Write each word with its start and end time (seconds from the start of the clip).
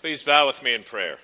Please 0.00 0.22
bow 0.22 0.46
with 0.46 0.62
me 0.62 0.72
in 0.72 0.82
prayer. 0.82 1.18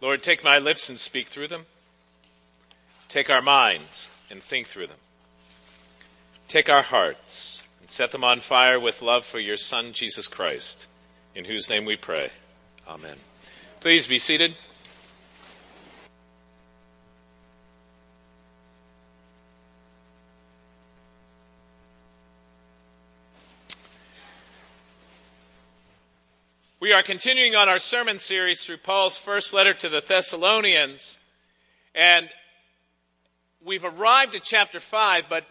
Lord, 0.00 0.22
take 0.22 0.44
my 0.44 0.58
lips 0.58 0.88
and 0.88 0.96
speak 0.96 1.26
through 1.26 1.48
them. 1.48 1.66
Take 3.08 3.28
our 3.28 3.42
minds 3.42 4.08
and 4.30 4.40
think 4.40 4.68
through 4.68 4.86
them. 4.86 4.98
Take 6.46 6.68
our 6.68 6.82
hearts 6.82 7.66
and 7.80 7.90
set 7.90 8.12
them 8.12 8.22
on 8.22 8.38
fire 8.38 8.78
with 8.78 9.02
love 9.02 9.26
for 9.26 9.40
your 9.40 9.56
Son, 9.56 9.92
Jesus 9.92 10.28
Christ, 10.28 10.86
in 11.34 11.46
whose 11.46 11.68
name 11.68 11.84
we 11.84 11.96
pray. 11.96 12.30
Amen. 12.86 13.16
Please 13.80 14.06
be 14.06 14.18
seated. 14.18 14.54
Are 26.98 27.02
continuing 27.04 27.54
on 27.54 27.68
our 27.68 27.78
sermon 27.78 28.18
series 28.18 28.64
through 28.64 28.76
Paul's 28.76 29.16
first 29.16 29.54
letter 29.54 29.72
to 29.72 29.88
the 29.88 30.00
Thessalonians. 30.00 31.16
And 31.94 32.28
we've 33.64 33.84
arrived 33.84 34.34
at 34.34 34.42
chapter 34.42 34.80
5, 34.80 35.26
but 35.30 35.46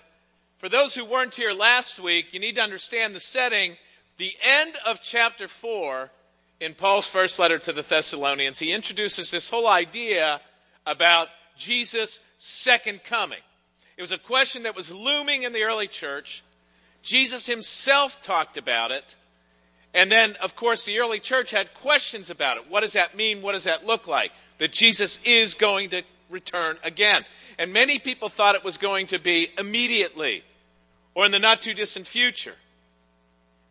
for 0.58 0.68
those 0.68 0.94
who 0.94 1.06
weren't 1.06 1.36
here 1.36 1.54
last 1.54 2.02
week, 2.02 2.34
you 2.34 2.42
need 2.42 2.56
to 2.56 2.62
understand 2.62 3.16
the 3.16 3.22
setting. 3.22 3.78
The 4.18 4.34
end 4.44 4.76
of 4.86 5.02
chapter 5.02 5.48
4 5.48 6.12
in 6.60 6.74
Paul's 6.74 7.08
first 7.08 7.40
letter 7.40 7.58
to 7.60 7.72
the 7.72 7.82
Thessalonians, 7.82 8.60
he 8.60 8.74
introduces 8.74 9.32
this 9.32 9.50
whole 9.50 9.70
idea 9.70 10.42
about 10.86 11.30
Jesus' 11.58 12.20
second 12.38 13.06
coming. 13.06 13.40
It 13.96 14.02
was 14.02 14.12
a 14.12 14.18
question 14.18 14.64
that 14.64 14.76
was 14.76 14.94
looming 14.94 15.44
in 15.44 15.54
the 15.54 15.64
early 15.64 15.88
church. 15.88 16.44
Jesus 17.04 17.48
himself 17.48 18.22
talked 18.22 18.58
about 18.58 18.92
it. 18.92 19.16
And 19.94 20.12
then, 20.12 20.36
of 20.42 20.56
course, 20.56 20.86
the 20.86 21.00
early 21.00 21.20
church 21.20 21.52
had 21.52 21.74
questions 21.74 22.30
about 22.30 22.58
it. 22.58 22.70
What 22.70 22.82
does 22.82 22.94
that 22.94 23.16
mean? 23.16 23.42
What 23.42 23.54
does 23.54 23.64
that 23.64 23.86
look 23.86 24.08
like? 24.08 24.32
That 24.60 24.72
Jesus 24.72 25.20
is 25.24 25.54
going 25.54 25.90
to 25.90 26.04
return 26.30 26.78
again. 26.84 27.26
And 27.58 27.74
many 27.74 28.00
people 28.00 28.30
thought 28.30 28.56
it 28.56 28.64
was 28.64 28.78
going 28.78 29.08
to 29.08 29.20
be 29.20 29.50
immediately 29.58 30.44
or 31.16 31.26
in 31.26 31.32
the 31.32 31.40
not 31.40 31.62
too 31.62 31.74
distant 31.74 32.06
future. 32.06 32.56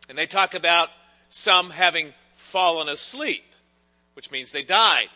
And 0.09 0.17
they 0.17 0.25
talk 0.25 0.53
about 0.53 0.89
some 1.29 1.69
having 1.69 2.13
fallen 2.33 2.89
asleep, 2.89 3.43
which 4.13 4.31
means 4.31 4.51
they 4.51 4.63
died. 4.63 5.09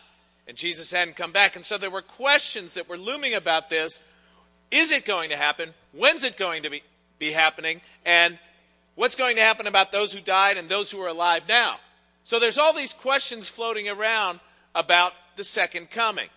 And 0.48 0.56
Jesus 0.56 0.90
hadn't 0.90 1.16
come 1.16 1.32
back. 1.32 1.56
And 1.56 1.64
so 1.64 1.78
there 1.78 1.90
were 1.90 2.02
questions 2.02 2.74
that 2.74 2.88
were 2.88 2.98
looming 2.98 3.34
about 3.34 3.68
this. 3.68 4.02
Is 4.70 4.90
it 4.90 5.04
going 5.04 5.30
to 5.30 5.36
happen? 5.36 5.74
When's 5.92 6.24
it 6.24 6.36
going 6.36 6.62
to 6.62 6.70
be, 6.70 6.82
be 7.18 7.32
happening? 7.32 7.80
And 8.04 8.38
What's 8.94 9.16
going 9.16 9.36
to 9.36 9.42
happen 9.42 9.66
about 9.66 9.92
those 9.92 10.12
who 10.12 10.20
died 10.20 10.58
and 10.58 10.68
those 10.68 10.90
who 10.90 11.00
are 11.00 11.08
alive 11.08 11.44
now? 11.48 11.76
So 12.24 12.38
there's 12.38 12.58
all 12.58 12.72
these 12.72 12.92
questions 12.92 13.48
floating 13.48 13.88
around 13.88 14.40
about 14.74 15.12
the 15.36 15.44
second 15.44 15.90
coming. 15.90 16.28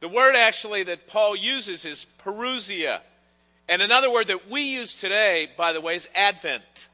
The 0.00 0.08
word 0.08 0.36
actually 0.36 0.84
that 0.84 1.06
Paul 1.06 1.36
uses 1.36 1.84
is 1.84 2.06
parousia. 2.24 3.00
And 3.68 3.82
another 3.82 4.10
word 4.10 4.28
that 4.28 4.50
we 4.50 4.62
use 4.62 4.94
today, 4.94 5.48
by 5.56 5.72
the 5.72 5.80
way, 5.80 5.94
is 5.94 6.08
advent. 6.14 6.88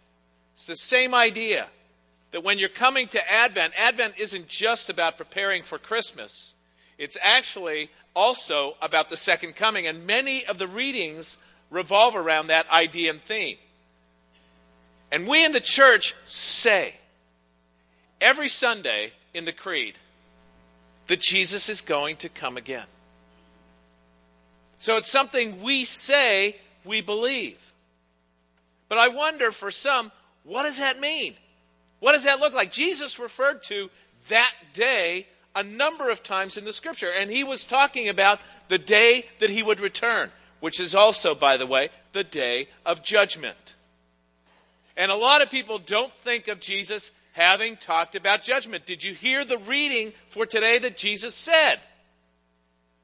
It's 0.54 0.66
the 0.66 0.74
same 0.74 1.14
idea 1.14 1.68
that 2.32 2.42
when 2.42 2.58
you're 2.58 2.68
coming 2.68 3.06
to 3.08 3.32
Advent, 3.32 3.72
Advent 3.78 4.14
isn't 4.18 4.48
just 4.48 4.90
about 4.90 5.16
preparing 5.16 5.62
for 5.62 5.78
Christmas. 5.78 6.54
It's 6.98 7.16
actually 7.22 7.90
also 8.14 8.77
about 8.82 9.08
the 9.10 9.16
second 9.16 9.54
coming. 9.54 9.86
And 9.86 10.06
many 10.06 10.44
of 10.44 10.58
the 10.58 10.66
readings 10.66 11.38
revolve 11.70 12.16
around 12.16 12.48
that 12.48 12.68
idea 12.70 13.10
and 13.10 13.22
theme. 13.22 13.56
And 15.10 15.26
we 15.26 15.44
in 15.44 15.52
the 15.52 15.60
church 15.60 16.14
say 16.24 16.94
every 18.20 18.48
Sunday 18.48 19.12
in 19.34 19.44
the 19.44 19.52
Creed 19.52 19.98
that 21.06 21.20
Jesus 21.20 21.68
is 21.68 21.80
going 21.80 22.16
to 22.16 22.28
come 22.28 22.56
again. 22.56 22.86
So 24.78 24.96
it's 24.96 25.11
something 25.11 25.62
we 25.62 25.84
say 25.84 26.56
we 26.84 27.00
believe. 27.00 27.72
But 28.89 28.98
I 28.98 29.08
wonder 29.08 29.50
for 29.50 29.70
some, 29.70 30.12
what 30.45 30.64
does 30.64 30.78
that 30.78 31.00
mean? 31.00 31.34
What 32.00 32.12
does 32.12 32.24
that 32.24 32.40
look 32.40 32.55
like? 32.55 32.72
Jesus 32.72 33.18
referred 33.18 33.62
to 33.64 33.90
that 34.28 34.52
day 34.72 35.27
a 35.55 35.62
number 35.62 36.11
of 36.11 36.22
times 36.22 36.56
in 36.56 36.64
the 36.64 36.72
scripture, 36.72 37.11
and 37.11 37.30
he 37.30 37.42
was 37.42 37.64
talking 37.64 38.08
about 38.08 38.40
the 38.68 38.78
day 38.78 39.27
that 39.40 39.48
he 39.48 39.62
would 39.62 39.80
return, 39.80 40.30
which 40.61 40.78
is 40.78 40.95
also, 40.95 41.34
by 41.34 41.56
the 41.56 41.66
way, 41.66 41.89
the 42.12 42.24
day 42.24 42.68
of 42.84 43.02
judgment. 43.02 43.76
And 44.96 45.11
a 45.11 45.17
lot 45.17 45.42
of 45.42 45.51
people 45.51 45.79
don't 45.79 46.12
think 46.12 46.48
of 46.48 46.61
Jesus 46.61 47.11
having 47.33 47.77
talked 47.77 48.14
about 48.14 48.42
judgment. 48.42 48.86
Did 48.86 49.05
you 49.05 49.12
hear 49.12 49.45
the 49.45 49.58
reading 49.58 50.12
for 50.29 50.46
today 50.46 50.79
that 50.79 50.96
Jesus 50.96 51.34
said? 51.34 51.80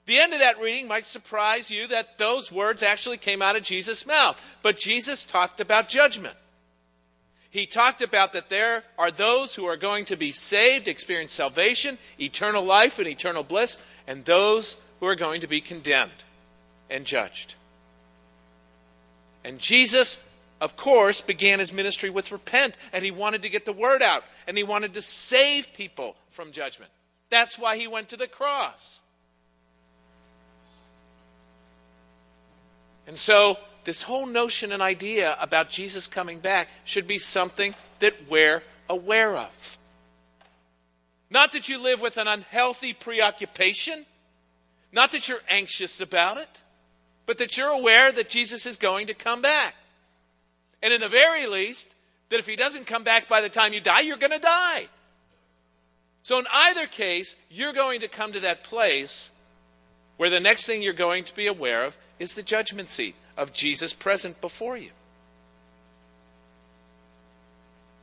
The 0.07 0.19
end 0.19 0.33
of 0.33 0.41
that 0.41 0.59
reading 0.59 0.89
might 0.89 1.07
surprise 1.07 1.71
you 1.71 1.87
that 1.89 2.19
those 2.19 2.51
words 2.51 2.83
actually 2.83 3.19
came 3.19 3.43
out 3.43 3.57
of 3.57 3.63
Jesus' 3.63 4.07
mouth. 4.07 4.41
But 4.63 4.79
Jesus 4.79 5.23
talked 5.23 5.61
about 5.61 5.89
judgment. 5.89 6.35
He 7.51 7.67
talked 7.67 8.01
about 8.01 8.33
that 8.33 8.49
there 8.49 8.83
are 8.99 9.11
those 9.11 9.55
who 9.55 9.67
are 9.67 9.77
going 9.77 10.07
to 10.07 10.17
be 10.17 10.33
saved, 10.33 10.89
experience 10.89 11.33
salvation, 11.33 11.99
eternal 12.19 12.65
life, 12.65 12.99
and 12.99 13.07
eternal 13.07 13.45
bliss, 13.45 13.77
and 14.07 14.25
those 14.25 14.79
who 14.99 15.07
are 15.07 15.15
going 15.15 15.43
to 15.43 15.47
be 15.47 15.61
condemned 15.61 16.11
and 16.89 17.05
judged. 17.05 17.55
And 19.45 19.59
Jesus 19.59 20.23
of 20.63 20.77
course, 20.77 21.21
began 21.21 21.59
his 21.59 21.73
ministry 21.73 22.09
with 22.09 22.31
repent, 22.31 22.77
and 22.93 23.05
he 23.05 23.11
wanted 23.11 23.43
to 23.43 23.49
get 23.49 23.65
the 23.65 23.73
word 23.73 24.01
out, 24.01 24.23
and 24.47 24.57
he 24.57 24.63
wanted 24.63 24.95
to 24.95 25.03
save 25.03 25.75
people 25.75 26.15
from 26.31 26.53
judgment. 26.53 26.93
That's 27.31 27.59
why 27.59 27.77
he 27.77 27.89
went 27.89 28.11
to 28.11 28.17
the 28.17 28.29
cross. 28.29 29.03
And 33.09 33.19
so, 33.19 33.59
this 33.83 34.03
whole 34.03 34.25
notion 34.25 34.71
and 34.71 34.81
idea 34.81 35.37
about 35.41 35.69
Jesus 35.69 36.07
coming 36.07 36.39
back 36.39 36.69
should 36.85 37.09
be 37.09 37.19
something 37.19 37.75
that 37.99 38.31
we're 38.31 38.63
aware 38.89 39.37
of. 39.37 39.79
Not 41.29 41.51
that 41.53 41.69
you 41.69 41.83
live 41.83 42.01
with 42.01 42.19
an 42.19 42.29
unhealthy 42.29 42.93
preoccupation, 42.93 44.07
not 44.93 45.11
that 45.11 45.29
you're 45.29 45.43
anxious 45.49 46.01
about 46.01 46.39
it, 46.39 46.63
but 47.27 47.39
that 47.39 47.57
you're 47.57 47.67
aware 47.67 48.13
that 48.13 48.29
Jesus 48.29 48.65
is 48.65 48.77
going 48.77 49.09
to 49.09 49.15
come 49.15 49.43
back. 49.43 49.75
And 50.83 50.93
in 50.93 51.01
the 51.01 51.09
very 51.09 51.47
least, 51.47 51.95
that 52.29 52.39
if 52.39 52.47
he 52.47 52.57
doesn't 52.57 52.87
come 52.87 53.05
back 53.05 53.29
by 53.29 53.41
the 53.41 53.49
time 53.49 53.73
you 53.73 53.81
die, 53.81 54.01
you're 54.01 54.17
going 54.17 54.33
to 54.33 54.39
die. 54.39 54.89
So, 56.23 56.39
in 56.39 56.47
either 56.53 56.87
case, 56.87 57.37
you're 57.51 57.73
going 57.73 58.01
to 58.01 58.09
come 58.09 58.33
to 58.33 58.41
that 58.41 58.65
place 58.65 59.31
where 60.17 60.31
the 60.31 60.41
next 60.41 60.67
thing 60.67 60.83
you're 60.83 60.93
going 60.93 61.25
to 61.25 61.35
be 61.35 61.47
aware 61.47 61.85
of 61.85 61.97
is 62.19 62.35
the 62.35 62.43
judgment 62.43 62.89
seat 62.89 63.15
of 63.37 63.53
Jesus 63.53 63.93
present 63.93 64.41
before 64.41 64.77
you. 64.77 64.91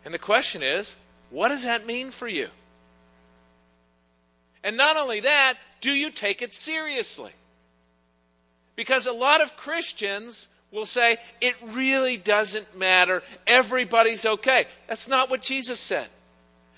And 0.04 0.14
the 0.14 0.20
question 0.20 0.62
is, 0.62 0.96
what 1.30 1.50
does 1.50 1.64
that 1.64 1.86
mean 1.86 2.12
for 2.12 2.28
you? 2.28 2.50
And 4.64 4.76
not 4.76 4.98
only 4.98 5.22
that, 5.22 5.56
do 5.82 5.92
you 5.92 6.12
take 6.12 6.42
it 6.42 6.54
seriously? 6.54 7.32
Because 8.76 9.08
a 9.08 9.14
lot 9.14 9.42
of 9.42 9.56
Christians 9.56 10.50
will 10.72 10.86
say, 10.86 11.18
it 11.42 11.56
really 11.64 12.18
doesn't 12.18 12.78
matter. 12.78 13.24
Everybody's 13.48 14.26
okay. 14.26 14.66
That's 14.88 15.08
not 15.08 15.30
what 15.30 15.42
Jesus 15.42 15.80
said. 15.80 16.08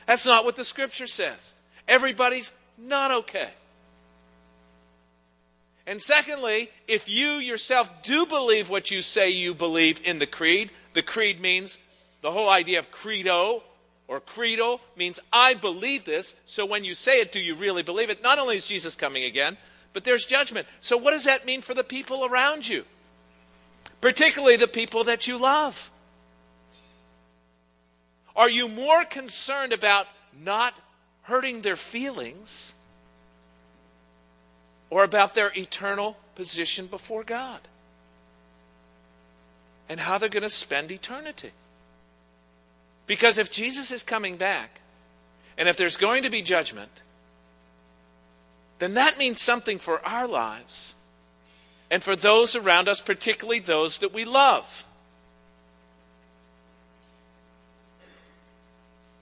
That's 0.08 0.26
not 0.26 0.46
what 0.46 0.56
the 0.56 0.64
scripture 0.64 1.08
says. 1.08 1.56
Everybody's 1.88 2.54
not 2.78 3.12
okay. 3.12 3.50
And 5.86 6.02
secondly, 6.02 6.70
if 6.88 7.10
you 7.10 7.32
yourself 7.34 8.04
do 8.04 8.26
believe 8.26 8.70
what 8.70 8.92
you 8.92 9.02
say 9.02 9.30
you 9.30 9.54
believe 9.54 10.00
in 10.06 10.20
the 10.20 10.28
creed, 10.28 10.72
the 10.94 11.02
creed 11.02 11.42
means 11.42 11.80
the 12.22 12.32
whole 12.32 12.50
idea 12.50 12.80
of 12.80 12.92
credo 12.92 13.64
or 14.08 14.20
credo 14.20 14.80
means 14.96 15.20
I 15.34 15.54
believe 15.54 16.06
this. 16.06 16.36
So 16.46 16.66
when 16.66 16.84
you 16.84 16.94
say 16.94 17.20
it, 17.22 17.32
do 17.32 17.40
you 17.40 17.56
really 17.56 17.84
believe 17.84 18.10
it? 18.10 18.22
Not 18.22 18.40
only 18.40 18.56
is 18.56 18.66
Jesus 18.66 18.96
coming 18.96 19.24
again, 19.24 19.58
but 19.94 20.04
there's 20.04 20.26
judgment. 20.26 20.68
So 20.82 20.98
what 20.98 21.12
does 21.12 21.26
that 21.26 21.46
mean 21.46 21.62
for 21.62 21.74
the 21.74 21.84
people 21.84 22.26
around 22.26 22.68
you? 22.68 22.86
Particularly 24.02 24.58
the 24.58 24.68
people 24.68 25.04
that 25.06 25.28
you 25.28 25.38
love? 25.38 25.92
Are 28.36 28.50
you 28.50 28.68
more 28.68 29.06
concerned 29.06 29.74
about 29.74 30.08
not 30.44 30.74
hurting 31.24 31.62
their 31.62 31.76
feelings 31.76 32.74
or 34.90 35.04
about 35.04 35.36
their 35.36 35.52
eternal 35.56 36.18
position 36.36 36.88
before 36.88 37.24
God 37.24 37.60
and 39.88 40.00
how 40.00 40.18
they're 40.18 40.30
going 40.30 40.44
to 40.44 40.50
spend 40.50 40.92
eternity? 40.92 41.52
Because 43.06 43.38
if 43.38 43.52
Jesus 43.52 43.92
is 43.92 44.04
coming 44.04 44.38
back 44.38 44.82
and 45.58 45.68
if 45.68 45.78
there's 45.78 45.98
going 45.98 46.24
to 46.24 46.30
be 46.30 46.42
judgment, 46.42 47.04
then 48.80 48.96
that 48.96 49.20
means 49.20 49.40
something 49.40 49.78
for 49.78 50.04
our 50.08 50.28
lives 50.28 50.96
and 51.92 52.02
for 52.02 52.16
those 52.16 52.56
around 52.56 52.88
us, 52.88 53.02
particularly 53.02 53.60
those 53.60 53.98
that 53.98 54.14
we 54.14 54.24
love. 54.24 54.86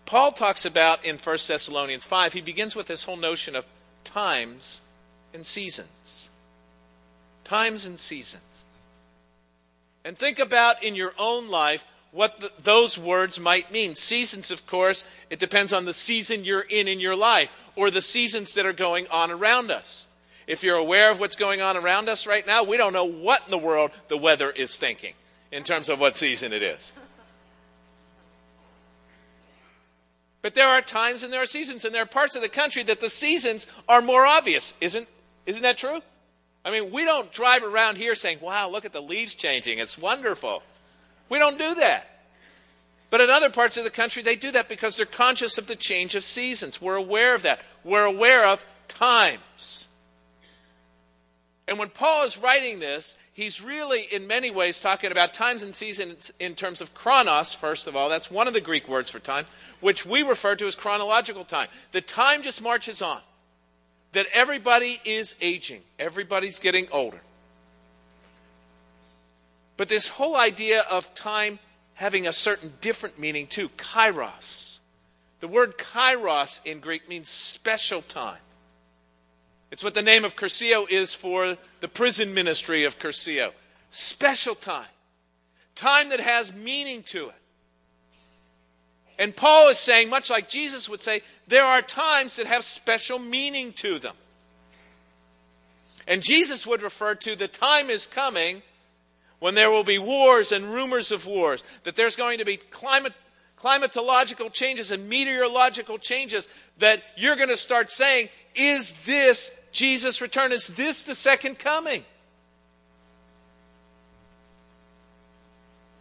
Paul 0.06 0.32
talks 0.32 0.66
about 0.66 1.04
in 1.04 1.18
1 1.18 1.38
Thessalonians 1.48 2.06
5, 2.06 2.34
he 2.34 2.42
begins 2.42 2.76
with 2.76 2.86
this 2.86 3.04
whole 3.04 3.18
notion 3.18 3.56
of 3.56 3.66
times 4.04 4.82
and 5.34 5.46
seasons. 5.46 6.30
Times 7.44 7.88
and 7.88 8.00
seasons. 8.00 8.66
And 10.06 10.16
think 10.16 10.38
about 10.38 10.84
in 10.84 10.96
your 10.96 11.14
own 11.18 11.50
life 11.50 11.88
what 12.12 12.40
the, 12.40 12.52
those 12.64 13.00
words 13.00 13.40
might 13.40 13.72
mean. 13.72 13.96
Seasons, 13.96 14.52
of 14.52 14.66
course, 14.68 15.06
it 15.32 15.40
depends 15.40 15.74
on 15.74 15.86
the 15.86 15.94
season 15.94 16.46
you're 16.46 16.62
in 16.62 16.88
in 16.88 17.00
your 17.00 17.16
life 17.16 17.52
or 17.76 17.90
the 17.90 18.02
seasons 18.02 18.54
that 18.54 18.66
are 18.66 18.74
going 18.74 19.08
on 19.08 19.32
around 19.32 19.72
us. 19.72 20.08
If 20.50 20.64
you're 20.64 20.78
aware 20.78 21.12
of 21.12 21.20
what's 21.20 21.36
going 21.36 21.62
on 21.62 21.78
around 21.78 22.10
us 22.10 22.26
right 22.26 22.46
now, 22.46 22.64
we 22.64 22.76
don't 22.76 22.92
know 22.92 23.06
what 23.06 23.44
in 23.46 23.52
the 23.52 23.58
world 23.60 23.92
the 24.08 24.18
weather 24.18 24.50
is 24.50 24.76
thinking 24.76 25.14
in 25.52 25.64
terms 25.64 25.90
of 25.90 26.00
what 26.00 26.16
season 26.16 26.54
it 26.54 26.64
is. 26.64 26.92
But 30.42 30.56
there 30.56 30.68
are 30.68 30.82
times 30.82 31.22
and 31.22 31.32
there 31.32 31.44
are 31.44 31.46
seasons, 31.46 31.86
and 31.86 31.94
there 31.94 32.02
are 32.02 32.08
parts 32.08 32.36
of 32.36 32.42
the 32.42 32.50
country 32.50 32.82
that 32.82 33.00
the 33.00 33.10
seasons 33.12 33.68
are 33.88 34.02
more 34.02 34.26
obvious. 34.26 34.74
Isn't, 34.82 35.08
isn't 35.46 35.62
that 35.62 35.78
true? 35.78 36.02
I 36.66 36.72
mean, 36.72 36.92
we 36.92 37.06
don't 37.06 37.32
drive 37.32 37.64
around 37.64 37.98
here 37.98 38.16
saying, 38.16 38.40
wow, 38.42 38.72
look 38.72 38.86
at 38.86 38.92
the 38.92 39.02
leaves 39.02 39.36
changing. 39.36 39.78
It's 39.78 40.00
wonderful. 40.00 40.64
We 41.30 41.38
don't 41.38 41.60
do 41.60 41.76
that. 41.76 42.10
But 43.12 43.22
in 43.22 43.30
other 43.30 43.52
parts 43.52 43.78
of 43.78 43.84
the 43.84 43.92
country, 43.92 44.24
they 44.24 44.36
do 44.36 44.50
that 44.50 44.68
because 44.68 44.96
they're 44.96 45.06
conscious 45.06 45.60
of 45.60 45.68
the 45.68 45.76
change 45.76 46.16
of 46.16 46.24
seasons. 46.24 46.82
We're 46.82 46.96
aware 46.96 47.36
of 47.36 47.44
that. 47.44 47.62
We're 47.84 48.06
aware 48.06 48.48
of 48.48 48.66
times. 48.88 49.89
And 51.70 51.78
when 51.78 51.90
Paul 51.90 52.26
is 52.26 52.36
writing 52.36 52.80
this, 52.80 53.16
he's 53.32 53.64
really, 53.64 54.02
in 54.12 54.26
many 54.26 54.50
ways, 54.50 54.80
talking 54.80 55.12
about 55.12 55.36
times 55.36 55.62
and 55.62 55.74
seasons 55.76 56.32
in 56.40 56.56
terms 56.56 56.82
of 56.82 56.96
chronos, 56.96 57.54
first 57.54 57.86
of 57.86 57.96
all. 57.96 58.10
That's 58.10 58.32
one 58.32 58.48
of 58.48 58.56
the 58.56 58.60
Greek 58.60 58.88
words 58.88 59.12
for 59.12 59.20
time, 59.20 59.46
which 59.80 60.04
we 60.04 60.24
refer 60.24 60.56
to 60.56 60.66
as 60.66 60.74
chronological 60.74 61.46
time. 61.46 61.68
The 61.92 62.02
time 62.02 62.42
just 62.42 62.60
marches 62.64 63.04
on. 63.04 63.22
That 64.14 64.26
everybody 64.34 65.00
is 65.06 65.36
aging, 65.40 65.82
everybody's 66.00 66.58
getting 66.58 66.88
older. 66.92 67.22
But 69.78 69.90
this 69.90 70.08
whole 70.08 70.36
idea 70.36 70.82
of 70.90 71.14
time 71.14 71.60
having 71.94 72.26
a 72.26 72.34
certain 72.34 72.74
different 72.82 73.20
meaning 73.20 73.46
too, 73.46 73.70
kairos. 73.70 74.80
The 75.40 75.48
word 75.48 75.78
kairos 75.78 76.66
in 76.66 76.80
Greek 76.80 77.08
means 77.08 77.30
special 77.30 78.02
time. 78.02 78.40
It's 79.72 79.84
what 79.84 79.94
the 79.94 80.02
name 80.02 80.26
of 80.26 80.36
Cursillo 80.36 80.90
is 80.90 81.14
for 81.14 81.58
the 81.80 81.88
prison 81.88 82.34
ministry 82.34 82.84
of 82.86 82.98
Cursillo. 82.98 83.52
Special 83.92 84.56
time. 84.56 84.88
Time 85.76 86.10
that 86.10 86.20
has 86.20 86.54
meaning 86.54 87.04
to 87.04 87.30
it. 87.30 87.36
And 89.20 89.36
Paul 89.36 89.70
is 89.70 89.78
saying, 89.78 90.10
much 90.10 90.30
like 90.30 90.50
Jesus 90.50 90.88
would 90.90 91.02
say, 91.02 91.22
there 91.48 91.66
are 91.66 91.82
times 91.82 92.38
that 92.38 92.48
have 92.48 92.64
special 92.64 93.20
meaning 93.20 93.74
to 93.74 94.00
them. 94.00 94.16
And 96.08 96.24
Jesus 96.24 96.66
would 96.66 96.82
refer 96.82 97.16
to 97.16 97.36
the 97.36 97.48
time 97.48 97.90
is 97.90 98.08
coming 98.08 98.64
when 99.40 99.56
there 99.56 99.70
will 99.70 99.84
be 99.84 100.00
wars 100.00 100.52
and 100.52 100.66
rumors 100.66 101.12
of 101.12 101.26
wars, 101.26 101.64
that 101.84 101.96
there's 101.96 102.16
going 102.16 102.40
to 102.40 102.46
be 102.46 102.58
climate, 102.58 103.14
climatological 103.58 104.52
changes 104.52 104.90
and 104.92 105.08
meteorological 105.08 105.98
changes, 105.98 106.50
that 106.78 107.04
you're 107.16 107.36
going 107.36 107.50
to 107.50 107.58
start 107.58 107.92
saying, 107.92 108.30
is 108.56 108.94
this 109.06 109.54
Jesus' 109.72 110.22
return? 110.22 110.52
Is 110.52 110.68
this 110.68 111.04
the 111.04 111.16
second 111.16 111.60
coming? 111.60 112.04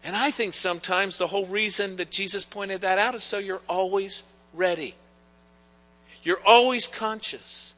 And 0.04 0.16
I 0.16 0.30
think 0.30 0.54
sometimes 0.54 1.18
the 1.18 1.26
whole 1.26 1.46
reason 1.46 1.96
that 1.96 2.10
Jesus 2.10 2.44
pointed 2.44 2.80
that 2.80 2.98
out 2.98 3.14
is 3.14 3.22
so 3.22 3.38
you're 3.38 3.62
always 3.68 4.22
ready. 4.54 4.94
You're 6.22 6.40
always 6.46 6.86
conscious. 6.86 7.74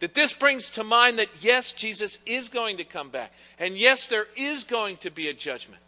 That 0.00 0.14
this 0.14 0.32
brings 0.32 0.70
to 0.70 0.84
mind 0.84 1.18
that 1.18 1.28
yes, 1.40 1.72
Jesus 1.72 2.18
is 2.26 2.48
going 2.48 2.76
to 2.76 2.84
come 2.84 3.10
back. 3.10 3.32
And 3.58 3.76
yes, 3.76 4.06
there 4.06 4.26
is 4.36 4.64
going 4.64 4.98
to 4.98 5.10
be 5.10 5.28
a 5.28 5.34
judgment. 5.34 5.82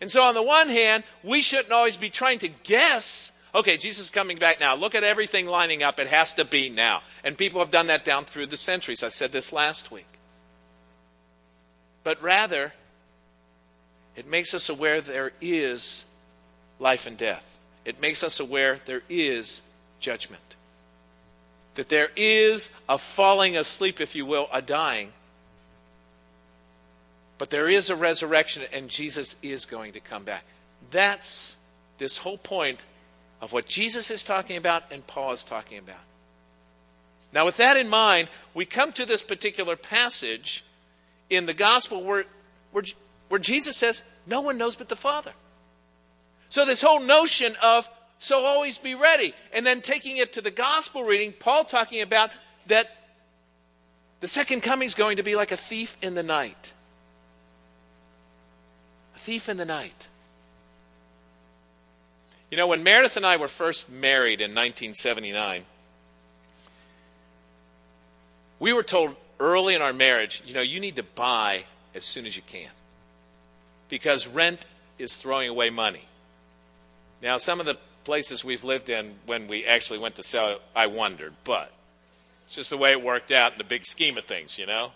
And 0.00 0.10
so, 0.10 0.22
on 0.22 0.34
the 0.34 0.42
one 0.42 0.68
hand, 0.68 1.04
we 1.22 1.42
shouldn't 1.42 1.72
always 1.72 1.96
be 1.96 2.10
trying 2.10 2.40
to 2.40 2.48
guess 2.48 3.31
Okay, 3.54 3.76
Jesus 3.76 4.04
is 4.04 4.10
coming 4.10 4.38
back 4.38 4.60
now. 4.60 4.74
Look 4.74 4.94
at 4.94 5.04
everything 5.04 5.46
lining 5.46 5.82
up. 5.82 6.00
It 6.00 6.06
has 6.06 6.32
to 6.34 6.44
be 6.44 6.70
now. 6.70 7.02
And 7.22 7.36
people 7.36 7.60
have 7.60 7.70
done 7.70 7.88
that 7.88 8.04
down 8.04 8.24
through 8.24 8.46
the 8.46 8.56
centuries. 8.56 9.02
I 9.02 9.08
said 9.08 9.32
this 9.32 9.52
last 9.52 9.90
week. 9.90 10.06
But 12.02 12.22
rather, 12.22 12.72
it 14.16 14.26
makes 14.26 14.54
us 14.54 14.68
aware 14.68 15.00
there 15.00 15.32
is 15.40 16.06
life 16.78 17.06
and 17.06 17.16
death. 17.16 17.58
It 17.84 18.00
makes 18.00 18.24
us 18.24 18.40
aware 18.40 18.80
there 18.86 19.02
is 19.08 19.60
judgment. 20.00 20.56
That 21.74 21.90
there 21.90 22.10
is 22.16 22.70
a 22.88 22.96
falling 22.96 23.56
asleep, 23.56 24.00
if 24.00 24.14
you 24.14 24.24
will, 24.24 24.48
a 24.52 24.62
dying. 24.62 25.12
But 27.36 27.50
there 27.50 27.68
is 27.68 27.90
a 27.90 27.96
resurrection, 27.96 28.62
and 28.72 28.88
Jesus 28.88 29.36
is 29.42 29.66
going 29.66 29.92
to 29.92 30.00
come 30.00 30.24
back. 30.24 30.44
That's 30.90 31.56
this 31.98 32.18
whole 32.18 32.38
point 32.38 32.84
of 33.42 33.52
what 33.52 33.66
Jesus 33.66 34.10
is 34.10 34.22
talking 34.22 34.56
about 34.56 34.84
and 34.92 35.04
Paul 35.04 35.32
is 35.32 35.42
talking 35.42 35.78
about. 35.78 35.96
Now, 37.32 37.44
with 37.44 37.56
that 37.56 37.76
in 37.76 37.88
mind, 37.88 38.28
we 38.54 38.64
come 38.64 38.92
to 38.92 39.04
this 39.04 39.20
particular 39.20 39.74
passage 39.74 40.64
in 41.28 41.46
the 41.46 41.54
gospel 41.54 42.04
where, 42.04 42.24
where, 42.70 42.84
where 43.28 43.40
Jesus 43.40 43.76
says, 43.76 44.04
No 44.26 44.42
one 44.42 44.58
knows 44.58 44.76
but 44.76 44.88
the 44.88 44.96
Father. 44.96 45.32
So, 46.50 46.64
this 46.64 46.82
whole 46.82 47.00
notion 47.00 47.56
of, 47.62 47.90
so 48.18 48.44
always 48.44 48.78
be 48.78 48.94
ready, 48.94 49.34
and 49.52 49.66
then 49.66 49.80
taking 49.80 50.18
it 50.18 50.34
to 50.34 50.40
the 50.40 50.50
gospel 50.50 51.02
reading, 51.02 51.32
Paul 51.32 51.64
talking 51.64 52.00
about 52.02 52.30
that 52.68 52.90
the 54.20 54.28
second 54.28 54.60
coming 54.60 54.86
is 54.86 54.94
going 54.94 55.16
to 55.16 55.24
be 55.24 55.34
like 55.34 55.50
a 55.50 55.56
thief 55.56 55.96
in 56.00 56.14
the 56.14 56.22
night. 56.22 56.74
A 59.16 59.18
thief 59.18 59.48
in 59.48 59.56
the 59.56 59.64
night. 59.64 60.08
You 62.52 62.58
know, 62.58 62.66
when 62.66 62.82
Meredith 62.82 63.16
and 63.16 63.24
I 63.24 63.38
were 63.38 63.48
first 63.48 63.90
married 63.90 64.42
in 64.42 64.50
1979, 64.50 65.64
we 68.58 68.74
were 68.74 68.82
told 68.82 69.16
early 69.40 69.74
in 69.74 69.80
our 69.80 69.94
marriage, 69.94 70.42
you 70.44 70.52
know, 70.52 70.60
you 70.60 70.78
need 70.78 70.96
to 70.96 71.02
buy 71.02 71.64
as 71.94 72.04
soon 72.04 72.26
as 72.26 72.36
you 72.36 72.42
can 72.42 72.68
because 73.88 74.26
rent 74.26 74.66
is 74.98 75.16
throwing 75.16 75.48
away 75.48 75.70
money. 75.70 76.04
Now, 77.22 77.38
some 77.38 77.58
of 77.58 77.64
the 77.64 77.78
places 78.04 78.44
we've 78.44 78.64
lived 78.64 78.90
in 78.90 79.14
when 79.24 79.48
we 79.48 79.64
actually 79.64 80.00
went 80.00 80.16
to 80.16 80.22
sell, 80.22 80.58
I 80.76 80.88
wondered, 80.88 81.32
but 81.44 81.72
it's 82.44 82.56
just 82.56 82.68
the 82.68 82.76
way 82.76 82.92
it 82.92 83.02
worked 83.02 83.30
out 83.30 83.52
in 83.52 83.58
the 83.58 83.64
big 83.64 83.86
scheme 83.86 84.18
of 84.18 84.24
things, 84.24 84.58
you 84.58 84.66
know? 84.66 84.92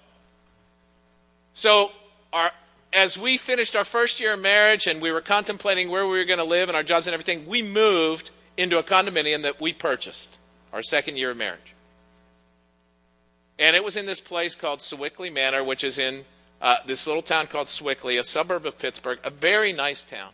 So, 1.54 1.90
our, 2.35 2.52
as 2.93 3.19
we 3.19 3.37
finished 3.37 3.76
our 3.76 3.85
first 3.85 4.21
year 4.21 4.35
of 4.35 4.40
marriage 4.40 4.87
and 4.87 5.00
we 5.02 5.11
were 5.11 5.21
contemplating 5.21 5.90
where 5.90 6.07
we 6.07 6.19
were 6.19 6.25
going 6.25 6.38
to 6.38 6.45
live 6.45 6.69
and 6.69 6.76
our 6.76 6.83
jobs 6.83 7.07
and 7.07 7.14
everything, 7.14 7.47
we 7.47 7.62
moved 7.62 8.31
into 8.57 8.78
a 8.78 8.83
condominium 8.83 9.43
that 9.43 9.61
we 9.61 9.73
purchased 9.73 10.38
our 10.73 10.83
second 10.83 11.16
year 11.16 11.31
of 11.31 11.37
marriage. 11.37 11.75
And 13.59 13.75
it 13.75 13.85
was 13.85 13.97
in 13.97 14.07
this 14.07 14.21
place 14.21 14.55
called 14.55 14.81
Sewickley 14.81 15.33
Manor, 15.33 15.64
which 15.64 15.85
is 15.85 15.99
in 15.99 16.25
uh, 16.61 16.76
this 16.87 17.07
little 17.07 17.23
town 17.23 17.47
called 17.47 17.66
Sewickley, 17.66 18.19
a 18.19 18.25
suburb 18.25 18.66
of 18.66 18.78
Pittsburgh, 18.78 19.19
a 19.25 19.31
very 19.31 19.73
nice 19.73 20.02
town. 20.02 20.31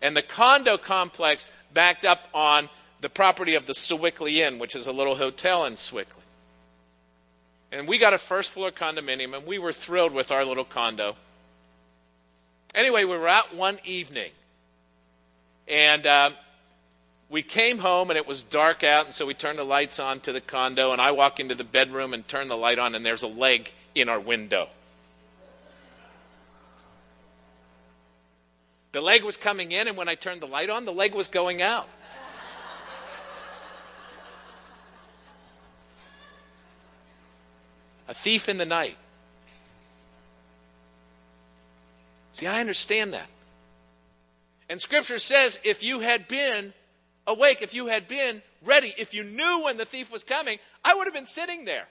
And 0.00 0.16
the 0.16 0.22
condo 0.22 0.76
complex 0.76 1.50
backed 1.72 2.04
up 2.04 2.28
on 2.34 2.68
the 3.00 3.08
property 3.08 3.54
of 3.54 3.66
the 3.66 3.74
Sewickley 3.74 4.40
Inn, 4.40 4.58
which 4.58 4.76
is 4.76 4.86
a 4.86 4.92
little 4.92 5.16
hotel 5.16 5.64
in 5.64 5.74
Sewickley. 5.74 6.22
And 7.70 7.88
we 7.88 7.98
got 7.98 8.14
a 8.14 8.18
first 8.18 8.50
floor 8.50 8.70
condominium, 8.70 9.36
and 9.36 9.46
we 9.46 9.58
were 9.58 9.72
thrilled 9.72 10.12
with 10.12 10.30
our 10.30 10.44
little 10.44 10.64
condo. 10.64 11.16
Anyway, 12.74 13.04
we 13.04 13.16
were 13.16 13.28
out 13.28 13.54
one 13.54 13.78
evening, 13.84 14.30
and 15.68 16.06
uh, 16.06 16.30
we 17.28 17.42
came 17.42 17.78
home, 17.78 18.10
and 18.10 18.16
it 18.16 18.26
was 18.26 18.42
dark 18.42 18.82
out, 18.82 19.04
and 19.04 19.14
so 19.14 19.26
we 19.26 19.34
turned 19.34 19.58
the 19.58 19.64
lights 19.64 20.00
on 20.00 20.20
to 20.20 20.32
the 20.32 20.40
condo, 20.40 20.92
and 20.92 21.00
I 21.00 21.10
walk 21.10 21.38
into 21.38 21.54
the 21.54 21.64
bedroom 21.64 22.14
and 22.14 22.26
turn 22.26 22.48
the 22.48 22.56
light 22.56 22.78
on, 22.78 22.94
and 22.94 23.04
there's 23.04 23.22
a 23.22 23.28
leg 23.28 23.70
in 23.94 24.08
our 24.08 24.18
window. 24.18 24.68
The 28.92 29.02
leg 29.02 29.22
was 29.22 29.36
coming 29.36 29.72
in, 29.72 29.88
and 29.88 29.96
when 29.96 30.08
I 30.08 30.14
turned 30.14 30.40
the 30.40 30.46
light 30.46 30.70
on, 30.70 30.86
the 30.86 30.92
leg 30.92 31.14
was 31.14 31.28
going 31.28 31.60
out. 31.60 31.88
A 38.08 38.14
thief 38.14 38.48
in 38.48 38.58
the 38.58 38.66
night. 38.66 38.96
See, 42.32 42.46
I 42.46 42.60
understand 42.60 43.12
that. 43.12 43.26
And 44.68 44.80
Scripture 44.80 45.18
says 45.18 45.60
if 45.64 45.82
you 45.82 46.00
had 46.00 46.28
been 46.28 46.72
awake, 47.26 47.62
if 47.62 47.74
you 47.74 47.88
had 47.88 48.08
been 48.08 48.42
ready, 48.64 48.94
if 48.96 49.12
you 49.14 49.24
knew 49.24 49.64
when 49.64 49.76
the 49.76 49.84
thief 49.84 50.10
was 50.10 50.24
coming, 50.24 50.58
I 50.84 50.94
would 50.94 51.04
have 51.04 51.14
been 51.14 51.26
sitting 51.26 51.64
there. 51.64 51.86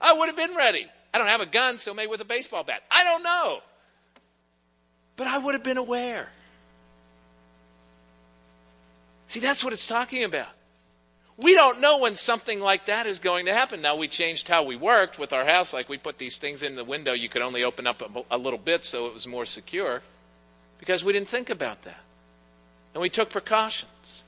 I 0.00 0.14
would 0.14 0.26
have 0.26 0.36
been 0.36 0.56
ready. 0.56 0.86
I 1.14 1.18
don't 1.18 1.28
have 1.28 1.40
a 1.40 1.46
gun, 1.46 1.78
so 1.78 1.94
maybe 1.94 2.08
with 2.08 2.20
a 2.20 2.24
baseball 2.24 2.64
bat. 2.64 2.82
I 2.90 3.04
don't 3.04 3.22
know. 3.22 3.60
But 5.16 5.26
I 5.26 5.38
would 5.38 5.54
have 5.54 5.62
been 5.62 5.76
aware. 5.76 6.28
See, 9.26 9.40
that's 9.40 9.62
what 9.62 9.72
it's 9.72 9.86
talking 9.86 10.24
about. 10.24 10.48
We 11.42 11.54
don't 11.54 11.80
know 11.80 11.98
when 11.98 12.14
something 12.14 12.60
like 12.60 12.86
that 12.86 13.06
is 13.06 13.18
going 13.18 13.46
to 13.46 13.52
happen. 13.52 13.82
Now, 13.82 13.96
we 13.96 14.06
changed 14.06 14.48
how 14.48 14.62
we 14.62 14.76
worked 14.76 15.18
with 15.18 15.32
our 15.32 15.44
house. 15.44 15.72
Like, 15.72 15.88
we 15.88 15.98
put 15.98 16.18
these 16.18 16.36
things 16.36 16.62
in 16.62 16.76
the 16.76 16.84
window. 16.84 17.12
You 17.12 17.28
could 17.28 17.42
only 17.42 17.64
open 17.64 17.86
up 17.86 18.02
a, 18.02 18.36
a 18.36 18.38
little 18.38 18.58
bit 18.58 18.84
so 18.84 19.06
it 19.06 19.14
was 19.14 19.26
more 19.26 19.44
secure 19.44 20.02
because 20.78 21.02
we 21.02 21.12
didn't 21.12 21.28
think 21.28 21.50
about 21.50 21.82
that. 21.82 22.00
And 22.94 23.00
we 23.00 23.08
took 23.08 23.30
precautions. 23.30 24.24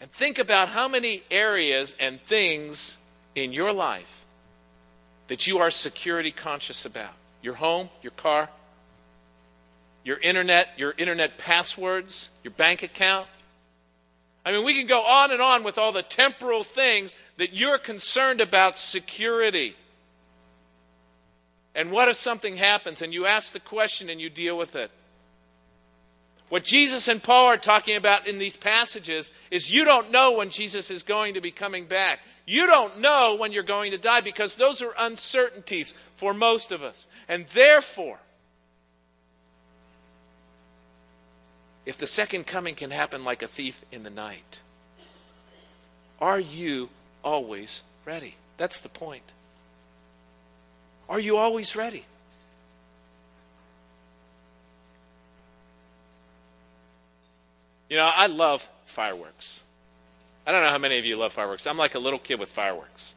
And 0.00 0.10
think 0.10 0.38
about 0.38 0.68
how 0.68 0.86
many 0.86 1.22
areas 1.30 1.94
and 1.98 2.20
things 2.20 2.98
in 3.34 3.52
your 3.52 3.72
life 3.72 4.24
that 5.28 5.46
you 5.46 5.58
are 5.58 5.70
security 5.70 6.30
conscious 6.30 6.84
about 6.84 7.14
your 7.40 7.54
home, 7.54 7.88
your 8.02 8.12
car, 8.12 8.48
your 10.02 10.18
internet, 10.18 10.70
your 10.76 10.94
internet 10.98 11.38
passwords, 11.38 12.30
your 12.42 12.52
bank 12.52 12.82
account. 12.82 13.26
I 14.44 14.52
mean, 14.52 14.64
we 14.64 14.74
can 14.74 14.86
go 14.86 15.02
on 15.02 15.30
and 15.30 15.40
on 15.40 15.64
with 15.64 15.78
all 15.78 15.92
the 15.92 16.02
temporal 16.02 16.62
things 16.62 17.16
that 17.38 17.54
you're 17.54 17.78
concerned 17.78 18.40
about 18.40 18.76
security. 18.76 19.74
And 21.74 21.90
what 21.90 22.08
if 22.08 22.16
something 22.16 22.56
happens 22.56 23.02
and 23.02 23.12
you 23.12 23.26
ask 23.26 23.52
the 23.52 23.60
question 23.60 24.10
and 24.10 24.20
you 24.20 24.28
deal 24.28 24.56
with 24.56 24.76
it? 24.76 24.90
What 26.50 26.62
Jesus 26.62 27.08
and 27.08 27.22
Paul 27.22 27.46
are 27.46 27.56
talking 27.56 27.96
about 27.96 28.28
in 28.28 28.38
these 28.38 28.54
passages 28.54 29.32
is 29.50 29.74
you 29.74 29.84
don't 29.84 30.12
know 30.12 30.32
when 30.32 30.50
Jesus 30.50 30.90
is 30.90 31.02
going 31.02 31.34
to 31.34 31.40
be 31.40 31.50
coming 31.50 31.86
back. 31.86 32.20
You 32.46 32.66
don't 32.66 33.00
know 33.00 33.36
when 33.38 33.50
you're 33.52 33.62
going 33.62 33.92
to 33.92 33.98
die 33.98 34.20
because 34.20 34.54
those 34.54 34.82
are 34.82 34.94
uncertainties 34.98 35.94
for 36.16 36.34
most 36.34 36.70
of 36.70 36.82
us. 36.82 37.08
And 37.28 37.46
therefore, 37.48 38.18
if 41.86 41.98
the 41.98 42.06
second 42.06 42.46
coming 42.46 42.74
can 42.74 42.90
happen 42.90 43.24
like 43.24 43.42
a 43.42 43.46
thief 43.46 43.84
in 43.92 44.02
the 44.02 44.10
night, 44.10 44.60
are 46.20 46.40
you 46.40 46.88
always 47.22 47.82
ready? 48.04 48.36
That's 48.56 48.80
the 48.80 48.88
point. 48.88 49.32
Are 51.08 51.20
you 51.20 51.36
always 51.36 51.76
ready? 51.76 52.06
You 57.88 57.96
know, 57.98 58.10
I 58.12 58.26
love 58.26 58.68
fireworks. 58.86 59.62
I 60.46 60.52
don't 60.52 60.62
know 60.64 60.70
how 60.70 60.78
many 60.78 60.98
of 60.98 61.04
you 61.04 61.18
love 61.18 61.32
fireworks. 61.32 61.66
I'm 61.66 61.76
like 61.76 61.94
a 61.94 61.98
little 61.98 62.18
kid 62.18 62.38
with 62.40 62.48
fireworks. 62.48 63.14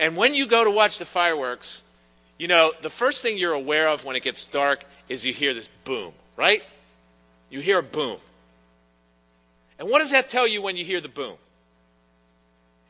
And 0.00 0.16
when 0.16 0.34
you 0.34 0.46
go 0.46 0.64
to 0.64 0.70
watch 0.70 0.98
the 0.98 1.04
fireworks, 1.04 1.82
you 2.38 2.46
know, 2.46 2.72
the 2.82 2.90
first 2.90 3.22
thing 3.22 3.36
you're 3.36 3.52
aware 3.52 3.88
of 3.88 4.04
when 4.04 4.14
it 4.14 4.22
gets 4.22 4.44
dark 4.44 4.84
is 5.08 5.24
you 5.24 5.32
hear 5.32 5.54
this 5.54 5.68
boom, 5.84 6.12
right? 6.36 6.62
You 7.50 7.60
hear 7.60 7.78
a 7.78 7.82
boom. 7.82 8.18
And 9.78 9.88
what 9.88 10.00
does 10.00 10.10
that 10.10 10.28
tell 10.28 10.46
you 10.46 10.60
when 10.60 10.76
you 10.76 10.84
hear 10.84 11.00
the 11.00 11.08
boom? 11.08 11.36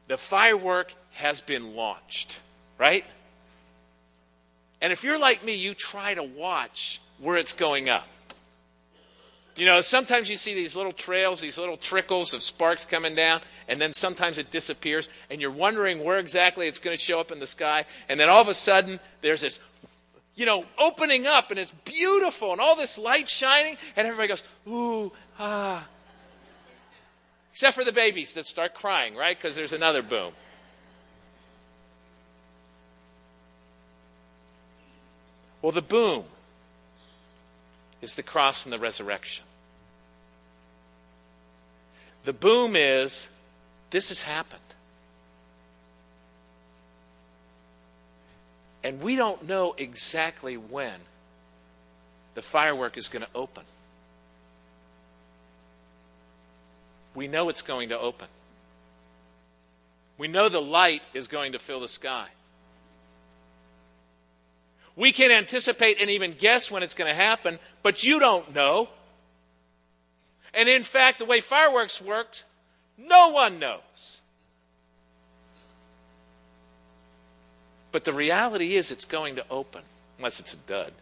The 0.08 0.16
firework 0.16 0.94
has 1.12 1.40
been 1.40 1.76
launched, 1.76 2.40
right? 2.78 3.04
And 4.80 4.92
if 4.92 5.04
you're 5.04 5.18
like 5.18 5.44
me, 5.44 5.54
you 5.54 5.74
try 5.74 6.14
to 6.14 6.22
watch 6.22 7.00
where 7.18 7.36
it's 7.36 7.52
going 7.52 7.88
up. 7.88 8.06
You 9.56 9.66
know, 9.66 9.80
sometimes 9.80 10.30
you 10.30 10.36
see 10.36 10.54
these 10.54 10.76
little 10.76 10.92
trails, 10.92 11.40
these 11.40 11.58
little 11.58 11.76
trickles 11.76 12.32
of 12.32 12.44
sparks 12.44 12.84
coming 12.84 13.16
down, 13.16 13.40
and 13.66 13.80
then 13.80 13.92
sometimes 13.92 14.38
it 14.38 14.52
disappears, 14.52 15.08
and 15.30 15.40
you're 15.40 15.50
wondering 15.50 16.04
where 16.04 16.20
exactly 16.20 16.68
it's 16.68 16.78
going 16.78 16.96
to 16.96 17.02
show 17.02 17.18
up 17.18 17.32
in 17.32 17.40
the 17.40 17.46
sky. 17.46 17.84
And 18.08 18.20
then 18.20 18.28
all 18.28 18.40
of 18.40 18.46
a 18.46 18.54
sudden, 18.54 19.00
there's 19.20 19.40
this, 19.40 19.58
you 20.38 20.46
know, 20.46 20.64
opening 20.78 21.26
up, 21.26 21.50
and 21.50 21.58
it's 21.58 21.72
beautiful, 21.84 22.52
and 22.52 22.60
all 22.60 22.76
this 22.76 22.96
light 22.96 23.28
shining, 23.28 23.76
and 23.96 24.06
everybody 24.06 24.28
goes, 24.28 24.44
ooh, 24.68 25.12
ah. 25.36 25.84
Except 27.52 27.74
for 27.74 27.82
the 27.82 27.90
babies 27.90 28.34
that 28.34 28.46
start 28.46 28.72
crying, 28.72 29.16
right? 29.16 29.36
Because 29.36 29.56
there's 29.56 29.72
another 29.72 30.00
boom. 30.00 30.32
Well, 35.60 35.72
the 35.72 35.82
boom 35.82 36.22
is 38.00 38.14
the 38.14 38.22
cross 38.22 38.64
and 38.64 38.72
the 38.72 38.78
resurrection. 38.78 39.44
The 42.22 42.32
boom 42.32 42.76
is 42.76 43.28
this 43.90 44.08
has 44.10 44.22
happened. 44.22 44.60
And 48.82 49.00
we 49.00 49.16
don't 49.16 49.48
know 49.48 49.74
exactly 49.76 50.56
when 50.56 50.94
the 52.34 52.42
firework 52.42 52.96
is 52.96 53.08
going 53.08 53.22
to 53.24 53.30
open. 53.34 53.64
We 57.14 57.26
know 57.26 57.48
it's 57.48 57.62
going 57.62 57.88
to 57.88 57.98
open. 57.98 58.28
We 60.18 60.28
know 60.28 60.48
the 60.48 60.60
light 60.60 61.02
is 61.14 61.28
going 61.28 61.52
to 61.52 61.58
fill 61.58 61.80
the 61.80 61.88
sky. 61.88 62.28
We 64.94 65.12
can 65.12 65.30
anticipate 65.30 66.00
and 66.00 66.10
even 66.10 66.32
guess 66.32 66.70
when 66.70 66.82
it's 66.82 66.94
going 66.94 67.08
to 67.08 67.14
happen, 67.14 67.60
but 67.82 68.02
you 68.02 68.18
don't 68.18 68.52
know. 68.54 68.88
And 70.52 70.68
in 70.68 70.82
fact, 70.82 71.18
the 71.18 71.24
way 71.24 71.40
fireworks 71.40 72.02
worked, 72.02 72.44
no 72.96 73.30
one 73.30 73.60
knows. 73.60 74.20
But 77.98 78.04
the 78.04 78.12
reality 78.12 78.76
is, 78.76 78.92
it's 78.92 79.04
going 79.04 79.34
to 79.34 79.44
open, 79.50 79.82
unless 80.18 80.38
it's 80.38 80.54
a 80.54 80.56
dud. 80.56 80.92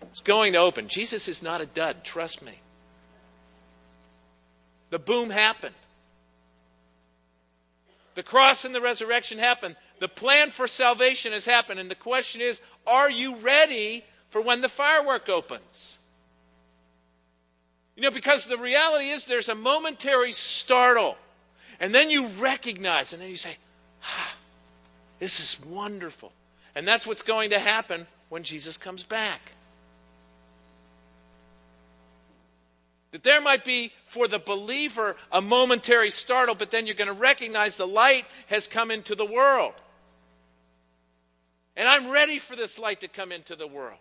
It's 0.00 0.22
going 0.22 0.54
to 0.54 0.58
open. 0.58 0.88
Jesus 0.88 1.28
is 1.28 1.42
not 1.42 1.60
a 1.60 1.66
dud, 1.66 2.02
trust 2.02 2.42
me. 2.42 2.60
The 4.88 4.98
boom 4.98 5.28
happened. 5.28 5.74
The 8.14 8.22
cross 8.22 8.64
and 8.64 8.74
the 8.74 8.80
resurrection 8.80 9.38
happened. 9.38 9.76
The 9.98 10.08
plan 10.08 10.48
for 10.48 10.66
salvation 10.66 11.34
has 11.34 11.44
happened. 11.44 11.78
And 11.78 11.90
the 11.90 11.94
question 11.94 12.40
is 12.40 12.62
are 12.86 13.10
you 13.10 13.36
ready 13.36 14.02
for 14.30 14.40
when 14.40 14.62
the 14.62 14.70
firework 14.70 15.28
opens? 15.28 15.98
You 17.96 18.02
know, 18.02 18.10
because 18.10 18.46
the 18.46 18.56
reality 18.56 19.10
is 19.10 19.26
there's 19.26 19.50
a 19.50 19.54
momentary 19.54 20.32
startle. 20.32 21.18
And 21.80 21.94
then 21.94 22.08
you 22.08 22.28
recognize, 22.38 23.12
and 23.12 23.20
then 23.20 23.28
you 23.28 23.36
say, 23.36 23.58
ah, 24.02 24.36
this 25.18 25.38
is 25.38 25.62
wonderful. 25.62 26.32
And 26.76 26.86
that's 26.86 27.06
what's 27.06 27.22
going 27.22 27.50
to 27.50 27.58
happen 27.58 28.06
when 28.28 28.44
Jesus 28.44 28.76
comes 28.76 29.02
back. 29.02 29.54
That 33.12 33.22
there 33.22 33.40
might 33.40 33.64
be, 33.64 33.92
for 34.08 34.28
the 34.28 34.38
believer, 34.38 35.16
a 35.32 35.40
momentary 35.40 36.10
startle, 36.10 36.54
but 36.54 36.70
then 36.70 36.86
you're 36.86 36.94
going 36.94 37.08
to 37.08 37.14
recognize 37.14 37.76
the 37.76 37.86
light 37.86 38.26
has 38.48 38.66
come 38.66 38.90
into 38.90 39.14
the 39.14 39.24
world. 39.24 39.72
And 41.76 41.88
I'm 41.88 42.10
ready 42.10 42.38
for 42.38 42.54
this 42.56 42.78
light 42.78 43.00
to 43.00 43.08
come 43.08 43.32
into 43.32 43.56
the 43.56 43.66
world. 43.66 43.98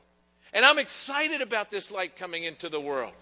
And 0.51 0.65
I'm 0.65 0.77
excited 0.77 1.41
about 1.41 1.72
this 1.72 1.91
light 1.91 2.17
coming 2.17 2.44
into 2.44 2.67
the 2.67 2.79
world. 2.79 3.13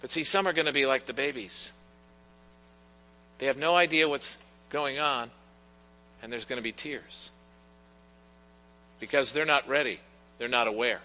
But 0.00 0.10
see, 0.10 0.24
some 0.24 0.48
are 0.48 0.52
going 0.52 0.66
to 0.66 0.72
be 0.72 0.86
like 0.86 1.06
the 1.06 1.12
babies. 1.12 1.72
They 3.38 3.46
have 3.46 3.56
no 3.56 3.76
idea 3.76 4.08
what's 4.08 4.36
going 4.68 4.98
on, 4.98 5.30
and 6.22 6.32
there's 6.32 6.44
going 6.44 6.58
to 6.58 6.62
be 6.62 6.72
tears. 6.72 7.30
Because 8.98 9.32
they're 9.32 9.46
not 9.46 9.68
ready, 9.68 10.00
they're 10.38 10.48
not 10.48 10.66
aware. 10.66 11.00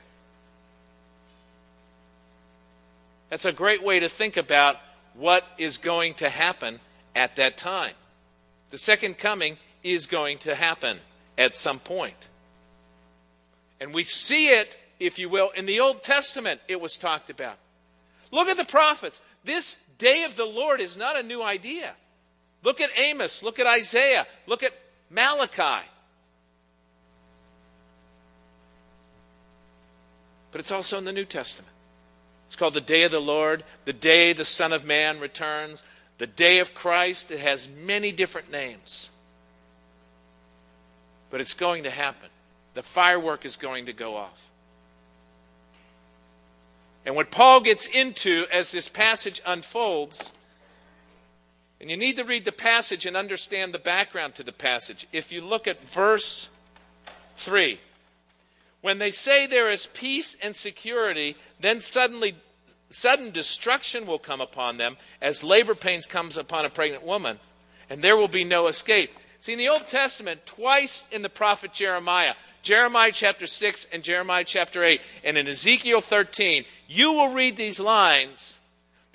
That's 3.29 3.45
a 3.45 3.51
great 3.51 3.83
way 3.83 3.99
to 3.99 4.09
think 4.09 4.37
about 4.37 4.77
what 5.13 5.45
is 5.57 5.77
going 5.77 6.15
to 6.15 6.29
happen 6.29 6.79
at 7.15 7.37
that 7.37 7.57
time. 7.57 7.93
The 8.69 8.77
second 8.77 9.17
coming 9.17 9.57
is 9.83 10.07
going 10.07 10.39
to 10.39 10.55
happen 10.55 10.99
at 11.37 11.55
some 11.55 11.79
point. 11.79 12.29
And 13.79 13.93
we 13.93 14.03
see 14.03 14.47
it, 14.47 14.77
if 14.99 15.19
you 15.19 15.29
will, 15.29 15.49
in 15.51 15.65
the 15.65 15.79
Old 15.79 16.03
Testament, 16.03 16.61
it 16.67 16.79
was 16.79 16.97
talked 16.97 17.29
about. 17.29 17.57
Look 18.31 18.47
at 18.47 18.57
the 18.57 18.65
prophets. 18.65 19.21
This 19.43 19.77
day 19.97 20.23
of 20.23 20.35
the 20.35 20.45
Lord 20.45 20.81
is 20.81 20.97
not 20.97 21.17
a 21.17 21.23
new 21.23 21.41
idea. 21.43 21.93
Look 22.63 22.81
at 22.81 22.89
Amos. 22.97 23.43
Look 23.43 23.59
at 23.59 23.67
Isaiah. 23.67 24.25
Look 24.47 24.63
at 24.63 24.73
Malachi. 25.09 25.87
But 30.51 30.59
it's 30.59 30.71
also 30.71 30.97
in 30.97 31.05
the 31.05 31.11
New 31.11 31.25
Testament. 31.25 31.71
It's 32.47 32.55
called 32.55 32.73
the 32.73 32.81
day 32.81 33.03
of 33.03 33.11
the 33.11 33.19
Lord, 33.19 33.63
the 33.83 33.93
day 33.93 34.33
the 34.33 34.45
Son 34.45 34.71
of 34.71 34.85
Man 34.85 35.19
returns, 35.19 35.83
the 36.17 36.27
day 36.27 36.59
of 36.59 36.73
Christ. 36.73 37.29
It 37.31 37.39
has 37.39 37.67
many 37.67 38.11
different 38.11 38.51
names. 38.51 39.11
But 41.29 41.41
it's 41.41 41.53
going 41.53 41.83
to 41.83 41.89
happen. 41.89 42.29
The 42.73 42.83
firework 42.83 43.45
is 43.45 43.57
going 43.57 43.87
to 43.87 43.93
go 43.93 44.15
off. 44.15 44.41
And 47.05 47.15
what 47.15 47.31
Paul 47.31 47.61
gets 47.61 47.85
into 47.85 48.45
as 48.51 48.71
this 48.71 48.89
passage 48.89 49.41
unfolds, 49.45 50.31
and 51.79 51.89
you 51.89 51.97
need 51.97 52.17
to 52.17 52.23
read 52.23 52.45
the 52.45 52.51
passage 52.51 53.05
and 53.05 53.17
understand 53.17 53.73
the 53.73 53.79
background 53.79 54.35
to 54.35 54.43
the 54.43 54.51
passage. 54.51 55.05
If 55.11 55.31
you 55.31 55.41
look 55.41 55.67
at 55.67 55.85
verse 55.85 56.49
3, 57.37 57.79
When 58.81 58.99
they 58.99 59.11
say 59.11 59.47
there 59.47 59.69
is 59.69 59.87
peace 59.87 60.37
and 60.43 60.55
security, 60.55 61.35
then 61.59 61.79
suddenly 61.79 62.35
sudden 62.89 63.31
destruction 63.31 64.05
will 64.05 64.19
come 64.19 64.41
upon 64.41 64.77
them 64.77 64.97
as 65.21 65.43
labor 65.43 65.75
pains 65.75 66.05
comes 66.05 66.37
upon 66.37 66.65
a 66.65 66.69
pregnant 66.69 67.03
woman, 67.03 67.39
and 67.89 68.01
there 68.01 68.15
will 68.15 68.27
be 68.27 68.43
no 68.43 68.67
escape. 68.67 69.11
See, 69.41 69.53
in 69.53 69.59
the 69.59 69.69
Old 69.69 69.87
Testament, 69.87 70.45
twice 70.45 71.03
in 71.11 71.21
the 71.21 71.29
prophet 71.29 71.73
Jeremiah, 71.73 72.35
Jeremiah 72.61 73.11
chapter 73.11 73.45
6 73.45 73.87
and 73.93 74.01
Jeremiah 74.01 74.43
chapter 74.43 74.83
8, 74.83 75.01
and 75.23 75.37
in 75.37 75.47
Ezekiel 75.47 76.01
13, 76.01 76.65
you 76.87 77.11
will 77.11 77.33
read 77.33 77.57
these 77.57 77.79
lines 77.79 78.59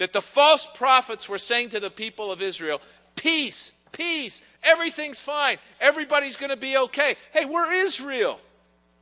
that 0.00 0.14
the 0.14 0.22
false 0.22 0.66
prophets 0.66 1.28
were 1.28 1.36
saying 1.36 1.68
to 1.68 1.78
the 1.78 1.90
people 1.90 2.32
of 2.32 2.40
Israel, 2.40 2.80
Peace, 3.16 3.70
peace, 3.92 4.40
everything's 4.62 5.20
fine, 5.20 5.58
everybody's 5.78 6.38
going 6.38 6.48
to 6.48 6.56
be 6.56 6.74
okay. 6.76 7.16
Hey, 7.32 7.44
we're 7.44 7.70
Israel. 7.70 8.40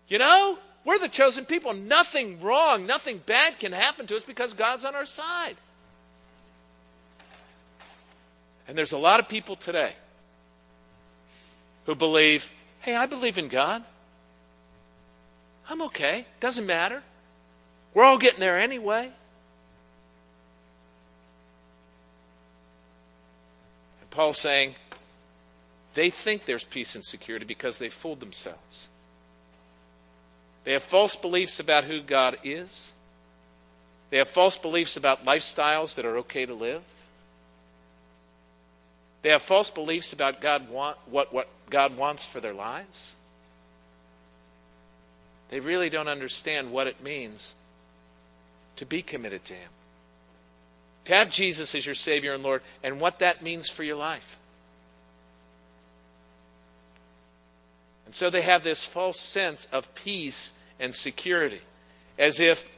You 0.09 0.19
know? 0.19 0.59
We're 0.85 0.99
the 0.99 1.09
chosen 1.09 1.45
people. 1.45 1.73
Nothing 1.73 2.41
wrong, 2.41 2.85
nothing 2.85 3.19
bad 3.25 3.61
can 3.61 3.73
happen 3.73 4.07
to 4.09 4.17
us 4.17 4.25
because 4.25 4.55
God's 4.55 4.85
on 4.85 4.97
our 4.97 5.05
side. 5.05 5.55
And 8.67 8.77
there's 8.77 8.93
a 8.93 8.99
lot 8.99 9.21
of 9.21 9.29
people 9.29 9.55
today 9.55 9.93
who 11.87 11.95
believe, 11.95 12.51
hey, 12.81 12.97
I 12.97 13.07
believe 13.07 13.39
in 13.39 13.47
God. 13.47 13.85
I'm 15.71 15.81
okay. 15.83 16.27
Doesn't 16.41 16.67
matter. 16.67 17.05
We're 17.95 18.05
all 18.05 18.19
getting 18.19 18.41
there 18.41 18.59
anyway. 18.59 19.13
And 24.09 24.17
Paul's 24.17 24.39
saying 24.39 24.75
they 25.95 26.11
think 26.11 26.45
there's 26.45 26.65
peace 26.65 26.95
and 26.95 27.05
security 27.05 27.45
because 27.45 27.79
they 27.79 27.89
fooled 27.89 28.21
themselves. 28.21 28.89
They 30.65 30.73
have 30.73 30.83
false 30.83 31.17
beliefs 31.17 31.61
about 31.61 31.85
who 31.85 32.01
God 32.01 32.39
is. 32.45 32.93
They 34.11 34.19
have 34.19 34.29
false 34.29 34.57
beliefs 34.57 34.97
about 34.97 35.25
lifestyles 35.25 35.95
that 35.95 36.05
are 36.05 36.19
okay 36.19 36.47
to 36.47 36.55
live. 36.55 36.83
They 39.23 39.31
have 39.31 39.43
false 39.43 39.71
beliefs 39.71 40.13
about 40.13 40.41
God 40.41 40.69
want, 40.69 40.97
what, 41.07 41.33
what 41.33 41.49
God 41.69 41.97
wants 41.97 42.25
for 42.25 42.41
their 42.41 42.55
lives. 42.55 43.17
They 45.51 45.61
really 45.61 45.91
don't 45.91 46.09
understand 46.09 46.71
what 46.71 46.87
it 46.87 47.03
means 47.03 47.55
to 48.77 48.87
be 48.87 49.03
committed 49.03 49.45
to 49.47 49.55
Him. 49.55 49.71
To 51.09 51.15
have 51.15 51.31
Jesus 51.31 51.75
as 51.75 51.87
your 51.87 51.95
Savior 51.95 52.35
and 52.35 52.43
Lord, 52.43 52.61
and 52.83 53.01
what 53.01 53.21
that 53.21 53.43
means 53.43 53.67
for 53.67 53.83
your 53.83 53.97
life. 53.97 54.39
And 58.05 58.15
so 58.15 58.29
they 58.29 58.43
have 58.43 58.63
this 58.63 58.85
false 58.85 59.19
sense 59.19 59.65
of 59.73 59.95
peace 59.95 60.53
and 60.79 60.95
security, 60.95 61.63
as 62.19 62.41
if 62.41 62.71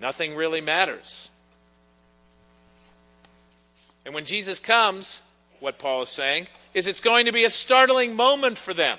nothing 0.00 0.34
really 0.34 0.60
matters. 0.60 1.30
And 4.04 4.16
when 4.16 4.24
Jesus 4.24 4.58
comes, 4.58 5.22
what 5.60 5.78
Paul 5.78 6.02
is 6.02 6.08
saying 6.08 6.48
is 6.74 6.88
it's 6.88 7.00
going 7.00 7.26
to 7.26 7.32
be 7.32 7.44
a 7.44 7.50
startling 7.50 8.16
moment 8.16 8.58
for 8.58 8.74
them. 8.74 8.98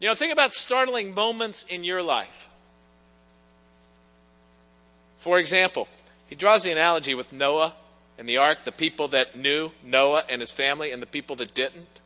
You 0.00 0.08
know, 0.08 0.14
think 0.14 0.32
about 0.32 0.54
startling 0.54 1.12
moments 1.12 1.66
in 1.68 1.84
your 1.84 2.02
life. 2.02 2.48
For 5.26 5.40
example, 5.40 5.88
he 6.28 6.36
draws 6.36 6.62
the 6.62 6.70
analogy 6.70 7.12
with 7.16 7.32
Noah 7.32 7.74
and 8.16 8.28
the 8.28 8.36
ark, 8.36 8.58
the 8.64 8.70
people 8.70 9.08
that 9.08 9.36
knew 9.36 9.72
Noah 9.82 10.22
and 10.28 10.40
his 10.40 10.52
family, 10.52 10.92
and 10.92 11.02
the 11.02 11.06
people 11.06 11.34
that 11.34 11.52
didn't. 11.52 12.00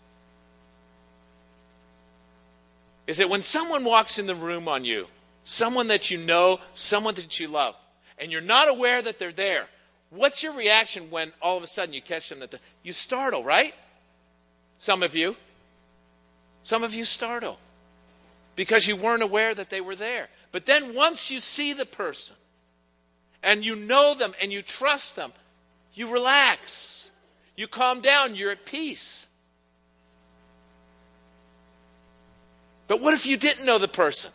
is 3.06 3.18
that 3.18 3.28
when 3.28 3.42
someone 3.42 3.84
walks 3.84 4.18
in 4.18 4.26
the 4.26 4.34
room 4.34 4.68
on 4.68 4.86
you, 4.86 5.06
someone 5.44 5.88
that 5.88 6.10
you 6.10 6.16
know, 6.16 6.60
someone 6.72 7.14
that 7.16 7.38
you 7.38 7.46
love, 7.46 7.74
and 8.16 8.32
you're 8.32 8.40
not 8.40 8.68
aware 8.68 9.02
that 9.02 9.18
they're 9.18 9.32
there, 9.32 9.66
what's 10.08 10.42
your 10.42 10.54
reaction 10.54 11.10
when 11.10 11.30
all 11.42 11.58
of 11.58 11.62
a 11.62 11.66
sudden 11.66 11.92
you 11.92 12.00
catch 12.00 12.30
them? 12.30 12.40
That 12.40 12.52
the, 12.52 12.60
you 12.82 12.94
startle, 12.94 13.44
right? 13.44 13.74
Some 14.78 15.02
of 15.02 15.14
you. 15.14 15.36
Some 16.62 16.82
of 16.82 16.94
you 16.94 17.04
startle 17.04 17.58
because 18.56 18.88
you 18.88 18.96
weren't 18.96 19.22
aware 19.22 19.54
that 19.54 19.68
they 19.68 19.82
were 19.82 19.96
there. 19.96 20.30
But 20.52 20.64
then 20.64 20.94
once 20.94 21.30
you 21.30 21.38
see 21.38 21.74
the 21.74 21.84
person 21.84 22.36
and 23.42 23.64
you 23.64 23.76
know 23.76 24.14
them 24.14 24.34
and 24.40 24.52
you 24.52 24.62
trust 24.62 25.16
them, 25.16 25.32
you 25.94 26.10
relax. 26.12 27.10
You 27.56 27.68
calm 27.68 28.00
down. 28.00 28.36
You're 28.36 28.52
at 28.52 28.64
peace. 28.64 29.26
But 32.88 33.02
what 33.02 33.12
if 33.12 33.26
you 33.26 33.36
didn't 33.36 33.66
know 33.66 33.78
the 33.78 33.86
person? 33.86 34.32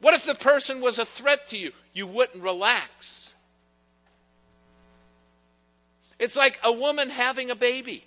What 0.00 0.14
if 0.14 0.24
the 0.24 0.34
person 0.36 0.80
was 0.80 1.00
a 1.00 1.04
threat 1.04 1.48
to 1.48 1.58
you? 1.58 1.72
You 1.92 2.06
wouldn't 2.06 2.42
relax. 2.42 3.34
It's 6.18 6.36
like 6.36 6.60
a 6.62 6.72
woman 6.72 7.10
having 7.10 7.50
a 7.50 7.56
baby. 7.56 8.04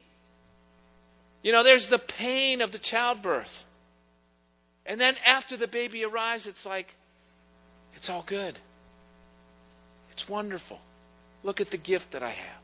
You 1.43 1.51
know, 1.51 1.63
there's 1.63 1.89
the 1.89 1.99
pain 1.99 2.61
of 2.61 2.71
the 2.71 2.79
childbirth. 2.79 3.65
And 4.85 5.01
then 5.01 5.15
after 5.25 5.57
the 5.57 5.67
baby 5.67 6.05
arrives, 6.05 6.47
it's 6.47 6.65
like, 6.65 6.95
it's 7.93 8.09
all 8.09 8.23
good. 8.25 8.57
It's 10.17 10.27
wonderful. 10.27 10.79
Look 11.43 11.61
at 11.61 11.69
the 11.69 11.77
gift 11.77 12.13
that 12.13 12.23
I 12.23 12.29
have. 12.29 12.61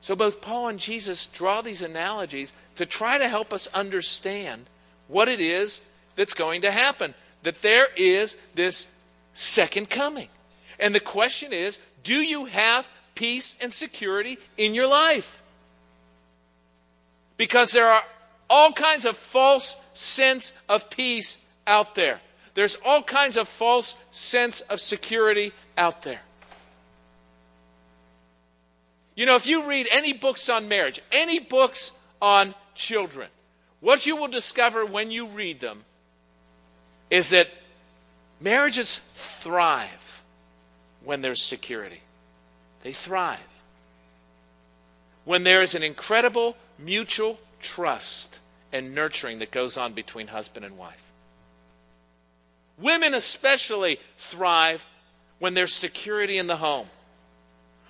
So 0.00 0.16
both 0.16 0.40
Paul 0.40 0.66
and 0.66 0.80
Jesus 0.80 1.26
draw 1.26 1.60
these 1.60 1.82
analogies 1.82 2.52
to 2.74 2.84
try 2.84 3.18
to 3.18 3.28
help 3.28 3.52
us 3.52 3.68
understand 3.68 4.66
what 5.06 5.28
it 5.28 5.38
is 5.38 5.82
that's 6.16 6.34
going 6.34 6.62
to 6.62 6.72
happen. 6.72 7.14
That 7.44 7.62
there 7.62 7.86
is 7.96 8.36
this 8.56 8.88
second 9.34 9.88
coming. 9.88 10.26
And 10.80 10.92
the 10.92 11.00
question 11.00 11.52
is 11.52 11.78
do 12.02 12.16
you 12.16 12.46
have 12.46 12.88
peace 13.14 13.54
and 13.62 13.72
security 13.72 14.36
in 14.56 14.74
your 14.74 14.88
life? 14.88 15.40
Because 17.36 17.70
there 17.70 17.86
are 17.86 18.02
all 18.50 18.72
kinds 18.72 19.04
of 19.04 19.16
false 19.16 19.76
sense 19.92 20.52
of 20.68 20.90
peace 20.90 21.38
out 21.68 21.94
there. 21.94 22.20
There's 22.58 22.76
all 22.84 23.04
kinds 23.04 23.36
of 23.36 23.46
false 23.46 23.94
sense 24.10 24.62
of 24.62 24.80
security 24.80 25.52
out 25.76 26.02
there. 26.02 26.22
You 29.14 29.26
know, 29.26 29.36
if 29.36 29.46
you 29.46 29.68
read 29.68 29.86
any 29.92 30.12
books 30.12 30.48
on 30.48 30.66
marriage, 30.66 31.00
any 31.12 31.38
books 31.38 31.92
on 32.20 32.56
children, 32.74 33.28
what 33.78 34.06
you 34.06 34.16
will 34.16 34.26
discover 34.26 34.84
when 34.84 35.12
you 35.12 35.28
read 35.28 35.60
them 35.60 35.84
is 37.10 37.30
that 37.30 37.48
marriages 38.40 39.02
thrive 39.12 40.24
when 41.04 41.22
there's 41.22 41.40
security. 41.40 42.00
They 42.82 42.92
thrive. 42.92 43.38
When 45.24 45.44
there 45.44 45.62
is 45.62 45.76
an 45.76 45.84
incredible 45.84 46.56
mutual 46.76 47.38
trust 47.62 48.40
and 48.72 48.96
nurturing 48.96 49.38
that 49.38 49.52
goes 49.52 49.76
on 49.76 49.92
between 49.92 50.26
husband 50.26 50.66
and 50.66 50.76
wife. 50.76 51.07
Women 52.80 53.14
especially 53.14 53.98
thrive 54.16 54.88
when 55.38 55.54
there's 55.54 55.74
security 55.74 56.38
in 56.38 56.46
the 56.46 56.56
home 56.56 56.88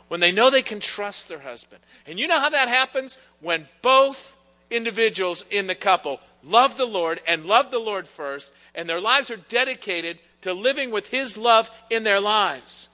when 0.09 0.21
they 0.21 0.33
know 0.33 0.51
they 0.51 0.63
can 0.63 0.81
trust 0.81 1.29
their 1.29 1.39
husband. 1.39 1.83
And 2.07 2.19
you 2.19 2.27
know 2.27 2.41
how 2.41 2.51
that 2.51 2.69
happens? 2.69 3.19
When 3.41 3.69
both 3.83 4.37
individuals 4.71 5.45
in 5.51 5.67
the 5.67 5.75
couple 5.75 6.21
love 6.43 6.77
the 6.77 6.87
Lord 6.87 7.21
and 7.27 7.47
love 7.47 7.71
the 7.71 7.79
Lord 7.79 8.09
first, 8.09 8.53
and 8.75 8.89
their 8.89 9.01
lives 9.01 9.31
are 9.31 9.37
dedicated 9.37 10.19
to 10.43 10.53
living 10.53 10.91
with 10.91 11.09
His 11.09 11.37
love 11.37 11.71
in 11.91 12.05
their 12.05 12.21
lives. 12.21 12.89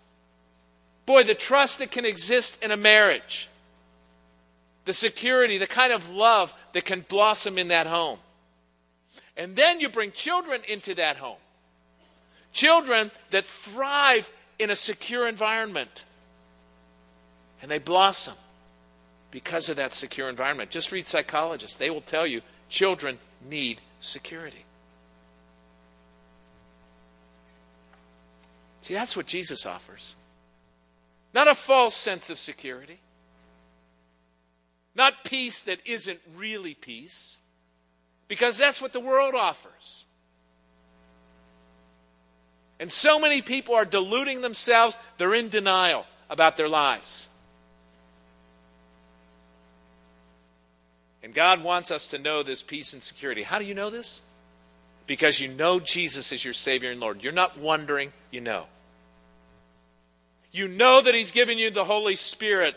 Boy, 1.07 1.23
the 1.23 1.35
trust 1.35 1.79
that 1.79 1.91
can 1.91 2.05
exist 2.05 2.63
in 2.63 2.71
a 2.71 2.77
marriage, 2.77 3.49
the 4.85 4.93
security, 4.93 5.59
the 5.59 5.67
kind 5.67 5.93
of 5.93 6.11
love 6.11 6.55
that 6.73 6.85
can 6.85 7.05
blossom 7.09 7.59
in 7.59 7.69
that 7.69 7.87
home. 7.87 8.19
And 9.37 9.55
then 9.55 9.81
you 9.81 9.89
bring 9.89 10.13
children 10.13 10.63
into 10.69 10.95
that 10.95 11.17
home. 11.17 11.37
Children 12.55 13.11
that 13.31 13.45
thrive 13.45 14.31
in 14.59 14.71
a 14.71 14.77
secure 14.77 15.29
environment 15.29 16.05
and 17.61 17.71
they 17.71 17.79
blossom 17.79 18.35
because 19.31 19.69
of 19.69 19.77
that 19.77 19.93
secure 19.93 20.29
environment. 20.29 20.71
Just 20.71 20.93
read 20.93 21.07
psychologists, 21.07 21.77
they 21.77 21.91
will 21.91 22.01
tell 22.01 22.27
you 22.27 22.41
children 22.69 23.19
need 23.49 23.81
security. 24.01 24.65
See, 28.83 28.95
that's 28.95 29.17
what 29.17 29.27
Jesus 29.27 29.67
offers. 29.67 30.15
Not 31.33 31.49
a 31.49 31.55
false 31.55 31.95
sense 31.95 32.31
of 32.31 32.39
security, 32.39 33.01
not 34.95 35.25
peace 35.25 35.65
that 35.65 35.81
isn't 35.85 36.21
really 36.37 36.75
peace, 36.75 37.39
because 38.29 38.57
that's 38.59 38.81
what 38.81 38.93
the 38.93 39.01
world 39.01 39.35
offers. 39.35 40.07
And 42.81 42.91
so 42.91 43.19
many 43.19 43.41
people 43.41 43.75
are 43.75 43.85
deluding 43.85 44.41
themselves, 44.41 44.99
they're 45.19 45.35
in 45.35 45.49
denial 45.49 46.07
about 46.29 46.57
their 46.57 46.69
lives. 46.69 47.29
And 51.23 51.33
God 51.33 51.65
wants 51.65 51.91
us 51.91 52.09
to 52.09 52.19
know 52.19 52.43
this 52.43 52.63
peace 52.63 52.93
and 52.93 53.03
security. 53.03 53.43
How 53.43 53.59
do 53.59 53.65
you 53.65 53.75
know 53.75 53.91
this? 53.91 54.21
Because 55.07 55.41
you 55.41 55.49
know 55.49 55.81
Jesus 55.81 56.33
is 56.33 56.45
your 56.45 56.53
Savior 56.53 56.91
and 56.91 57.01
Lord. 57.01 57.23
You're 57.23 57.33
not 57.33 57.59
wondering, 57.59 58.13
you 58.31 58.41
know. 58.41 58.67
You 60.53 60.69
know 60.69 61.01
that 61.01 61.15
He's 61.15 61.31
given 61.31 61.57
you 61.57 61.71
the 61.71 61.85
Holy 61.85 62.17
Spirit 62.17 62.77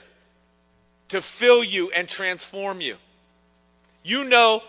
to 1.09 1.21
fill 1.21 1.63
you 1.63 1.91
and 1.95 2.07
transform 2.07 2.81
you. 2.81 2.95
You 4.03 4.23
know 4.23 4.63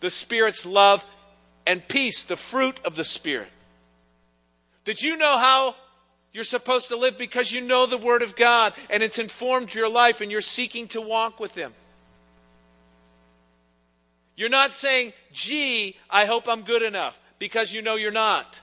the 0.00 0.10
Spirit's 0.10 0.66
love 0.66 1.06
and 1.66 1.86
peace, 1.88 2.24
the 2.24 2.36
fruit 2.36 2.78
of 2.84 2.96
the 2.96 3.04
Spirit. 3.04 3.48
Did 4.84 5.02
you 5.02 5.16
know 5.16 5.38
how 5.38 5.74
you're 6.32 6.44
supposed 6.44 6.88
to 6.88 6.96
live 6.96 7.16
because 7.16 7.52
you 7.52 7.60
know 7.60 7.86
the 7.86 7.98
Word 7.98 8.22
of 8.22 8.36
God 8.36 8.74
and 8.90 9.02
it's 9.02 9.18
informed 9.18 9.74
your 9.74 9.88
life 9.88 10.20
and 10.20 10.30
you're 10.30 10.40
seeking 10.40 10.88
to 10.88 11.00
walk 11.00 11.40
with 11.40 11.54
Him? 11.54 11.72
You're 14.36 14.48
not 14.48 14.72
saying, 14.72 15.12
gee, 15.32 15.96
I 16.10 16.24
hope 16.24 16.48
I'm 16.48 16.62
good 16.62 16.82
enough, 16.82 17.20
because 17.38 17.72
you 17.72 17.82
know 17.82 17.94
you're 17.94 18.10
not. 18.10 18.60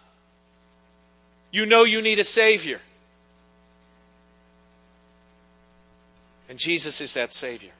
You 1.52 1.66
know 1.66 1.84
you 1.84 2.02
need 2.02 2.20
a 2.20 2.24
Savior. 2.24 2.82
And 6.50 6.60
Jesus 6.60 7.00
is 7.00 7.14
that 7.14 7.34
Savior. 7.34 7.72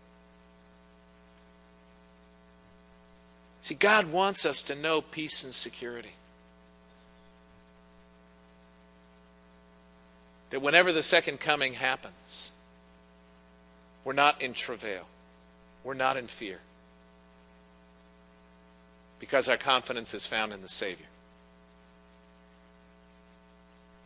See, 3.60 3.76
God 3.76 4.12
wants 4.12 4.46
us 4.46 4.62
to 4.64 4.76
know 4.76 5.02
peace 5.02 5.44
and 5.44 5.54
security. 5.54 6.12
That 10.52 10.62
whenever 10.62 10.92
the 10.92 11.02
second 11.02 11.40
coming 11.40 11.74
happens, 11.74 12.52
we're 14.04 14.14
not 14.14 14.42
in 14.42 14.54
travail, 14.54 15.06
we're 15.84 15.94
not 15.94 16.18
in 16.18 16.28
fear, 16.28 16.60
because 19.20 19.50
our 19.50 19.58
confidence 19.58 20.14
is 20.14 20.26
found 20.26 20.54
in 20.54 20.62
the 20.62 20.68
Savior. 20.68 21.06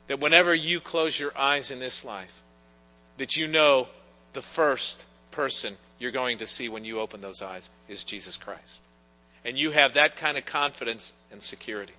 That 0.07 0.19
whenever 0.19 0.53
you 0.53 0.79
close 0.79 1.19
your 1.19 1.37
eyes 1.37 1.71
in 1.71 1.79
this 1.79 2.05
life, 2.05 2.41
that 3.17 3.35
you 3.35 3.47
know 3.47 3.87
the 4.33 4.41
first 4.41 5.05
person 5.31 5.77
you're 5.99 6.11
going 6.11 6.37
to 6.39 6.47
see 6.47 6.69
when 6.69 6.85
you 6.85 6.99
open 6.99 7.21
those 7.21 7.41
eyes 7.41 7.69
is 7.87 8.03
Jesus 8.03 8.37
Christ 8.37 8.83
and 9.45 9.57
you 9.57 9.71
have 9.71 9.93
that 9.93 10.15
kind 10.15 10.37
of 10.37 10.45
confidence 10.45 11.13
and 11.31 11.41
security. 11.41 11.93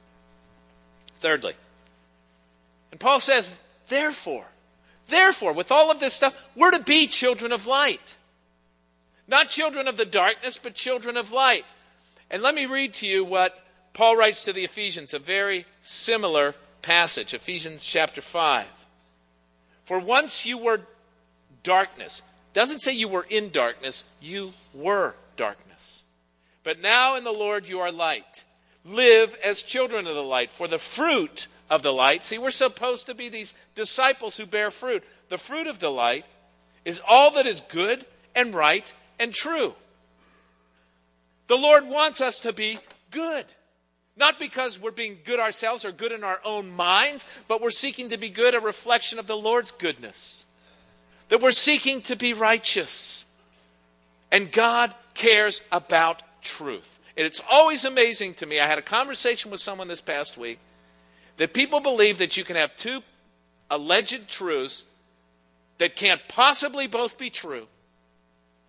Thirdly, 1.20 1.54
and 2.90 3.00
Paul 3.00 3.20
says, 3.20 3.58
therefore, 3.88 4.46
therefore, 5.08 5.52
with 5.52 5.72
all 5.72 5.90
of 5.90 6.00
this 6.00 6.14
stuff, 6.14 6.40
we're 6.54 6.70
to 6.70 6.82
be 6.82 7.06
children 7.06 7.52
of 7.52 7.66
light. 7.66 8.16
Not 9.28 9.48
children 9.48 9.88
of 9.88 9.96
the 9.96 10.04
darkness, 10.04 10.58
but 10.62 10.74
children 10.74 11.16
of 11.16 11.32
light. 11.32 11.64
And 12.30 12.42
let 12.42 12.54
me 12.54 12.66
read 12.66 12.94
to 12.94 13.06
you 13.06 13.24
what 13.24 13.58
Paul 13.92 14.16
writes 14.16 14.44
to 14.44 14.52
the 14.52 14.64
Ephesians, 14.64 15.14
a 15.14 15.18
very 15.18 15.64
similar 15.82 16.54
passage, 16.82 17.34
Ephesians 17.34 17.84
chapter 17.84 18.20
5. 18.20 18.66
For 19.84 19.98
once 19.98 20.44
you 20.44 20.58
were 20.58 20.82
darkness, 21.62 22.22
doesn't 22.52 22.80
say 22.80 22.92
you 22.92 23.08
were 23.08 23.26
in 23.28 23.50
darkness, 23.50 24.04
you 24.20 24.52
were 24.74 25.14
darkness. 25.36 26.04
But 26.62 26.80
now 26.80 27.16
in 27.16 27.24
the 27.24 27.32
Lord 27.32 27.68
you 27.68 27.80
are 27.80 27.92
light. 27.92 28.44
Live 28.84 29.36
as 29.44 29.62
children 29.62 30.06
of 30.06 30.14
the 30.14 30.22
light, 30.22 30.52
for 30.52 30.68
the 30.68 30.78
fruit 30.78 31.48
of 31.68 31.82
the 31.82 31.92
light. 31.92 32.24
See, 32.24 32.38
we're 32.38 32.50
supposed 32.50 33.06
to 33.06 33.14
be 33.14 33.28
these 33.28 33.54
disciples 33.74 34.36
who 34.36 34.46
bear 34.46 34.70
fruit. 34.70 35.02
The 35.28 35.38
fruit 35.38 35.66
of 35.66 35.78
the 35.78 35.90
light 35.90 36.24
is 36.84 37.02
all 37.06 37.32
that 37.32 37.46
is 37.46 37.60
good 37.60 38.06
and 38.34 38.54
right 38.54 38.92
and 39.18 39.32
true. 39.32 39.74
The 41.48 41.56
Lord 41.56 41.86
wants 41.86 42.20
us 42.20 42.40
to 42.40 42.52
be 42.52 42.78
good. 43.10 43.44
Not 44.16 44.38
because 44.38 44.80
we're 44.80 44.92
being 44.92 45.18
good 45.24 45.38
ourselves 45.38 45.84
or 45.84 45.92
good 45.92 46.12
in 46.12 46.24
our 46.24 46.40
own 46.44 46.70
minds, 46.70 47.26
but 47.48 47.60
we're 47.60 47.70
seeking 47.70 48.10
to 48.10 48.16
be 48.16 48.30
good, 48.30 48.54
a 48.54 48.60
reflection 48.60 49.18
of 49.18 49.26
the 49.26 49.36
Lord's 49.36 49.72
goodness. 49.72 50.46
That 51.28 51.42
we're 51.42 51.50
seeking 51.50 52.00
to 52.02 52.16
be 52.16 52.32
righteous. 52.32 53.26
And 54.32 54.50
God 54.50 54.94
cares 55.14 55.60
about 55.70 56.22
truth. 56.40 56.98
And 57.16 57.26
it's 57.26 57.42
always 57.50 57.84
amazing 57.84 58.34
to 58.34 58.46
me. 58.46 58.58
I 58.58 58.66
had 58.66 58.78
a 58.78 58.82
conversation 58.82 59.50
with 59.50 59.60
someone 59.60 59.88
this 59.88 60.00
past 60.00 60.38
week 60.38 60.58
that 61.36 61.54
people 61.54 61.80
believe 61.80 62.18
that 62.18 62.36
you 62.36 62.44
can 62.44 62.56
have 62.56 62.76
two 62.76 63.02
alleged 63.70 64.28
truths 64.28 64.84
that 65.78 65.96
can't 65.96 66.20
possibly 66.28 66.86
both 66.86 67.18
be 67.18 67.30
true. 67.30 67.66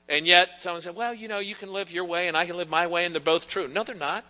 And 0.10 0.25
yet 0.25 0.62
someone 0.62 0.82
said, 0.82 0.95
well, 0.95 1.13
you 1.13 1.27
know, 1.27 1.39
you 1.39 1.56
can 1.56 1.71
live 1.71 1.91
your 1.91 2.06
way 2.06 2.27
and 2.27 2.38
I 2.38 2.45
can 2.45 2.58
live 2.58 2.69
my 2.69 2.88
way 2.88 3.06
and 3.06 3.13
they're 3.13 3.21
both 3.21 3.47
true. 3.47 3.67
No, 3.67 3.84
they're 3.84 3.95
not. 3.95 4.25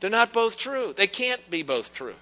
They're 0.00 0.10
not 0.10 0.32
both 0.32 0.56
true. 0.56 0.94
They 0.96 1.06
can't 1.06 1.48
be 1.50 1.62
both 1.62 1.92
true. 1.92 2.14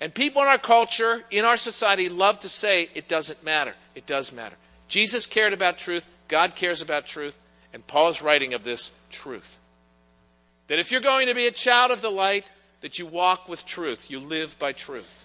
And 0.00 0.14
people 0.14 0.42
in 0.42 0.48
our 0.48 0.58
culture, 0.58 1.24
in 1.30 1.44
our 1.44 1.56
society, 1.56 2.08
love 2.08 2.40
to 2.40 2.48
say 2.48 2.88
it 2.94 3.08
doesn't 3.08 3.44
matter. 3.44 3.74
It 3.94 4.06
does 4.06 4.32
matter. 4.32 4.56
Jesus 4.88 5.26
cared 5.26 5.52
about 5.52 5.78
truth. 5.78 6.06
God 6.28 6.54
cares 6.54 6.80
about 6.80 7.06
truth. 7.06 7.38
And 7.72 7.86
Paul 7.86 8.08
is 8.08 8.22
writing 8.22 8.54
of 8.54 8.64
this 8.64 8.92
truth. 9.10 9.58
That 10.68 10.78
if 10.78 10.90
you're 10.90 11.00
going 11.00 11.28
to 11.28 11.34
be 11.34 11.46
a 11.46 11.52
child 11.52 11.90
of 11.90 12.00
the 12.00 12.10
light, 12.10 12.50
that 12.80 12.98
you 12.98 13.06
walk 13.06 13.48
with 13.48 13.66
truth, 13.66 14.10
you 14.10 14.20
live 14.20 14.58
by 14.58 14.72
truth. 14.72 15.24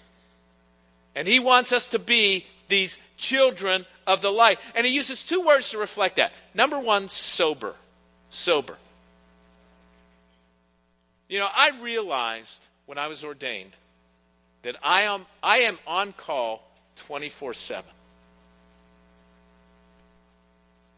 And 1.16 1.28
he 1.28 1.40
wants 1.40 1.72
us 1.72 1.88
to 1.88 2.00
be 2.00 2.46
these 2.68 2.98
children 3.18 3.86
of 4.06 4.22
the 4.22 4.32
light. 4.32 4.60
And 4.76 4.86
he 4.86 4.94
uses 4.94 5.24
two 5.24 5.42
words 5.42 5.72
to 5.72 5.78
reflect 5.78 6.18
that. 6.18 6.34
Number 6.54 6.80
one, 6.80 7.08
sober. 7.08 7.76
Sober. 8.30 8.78
You 11.30 11.40
know, 11.40 11.48
I 11.54 11.72
realized 11.82 12.68
when 12.86 12.98
I 12.98 13.08
was 13.08 13.24
ordained 13.24 13.78
that 14.64 14.76
I 14.84 15.04
am, 15.04 15.26
I 15.42 15.60
am 15.60 15.80
on 15.88 16.14
call 16.14 16.64
24 16.98 17.54
7. 17.54 17.84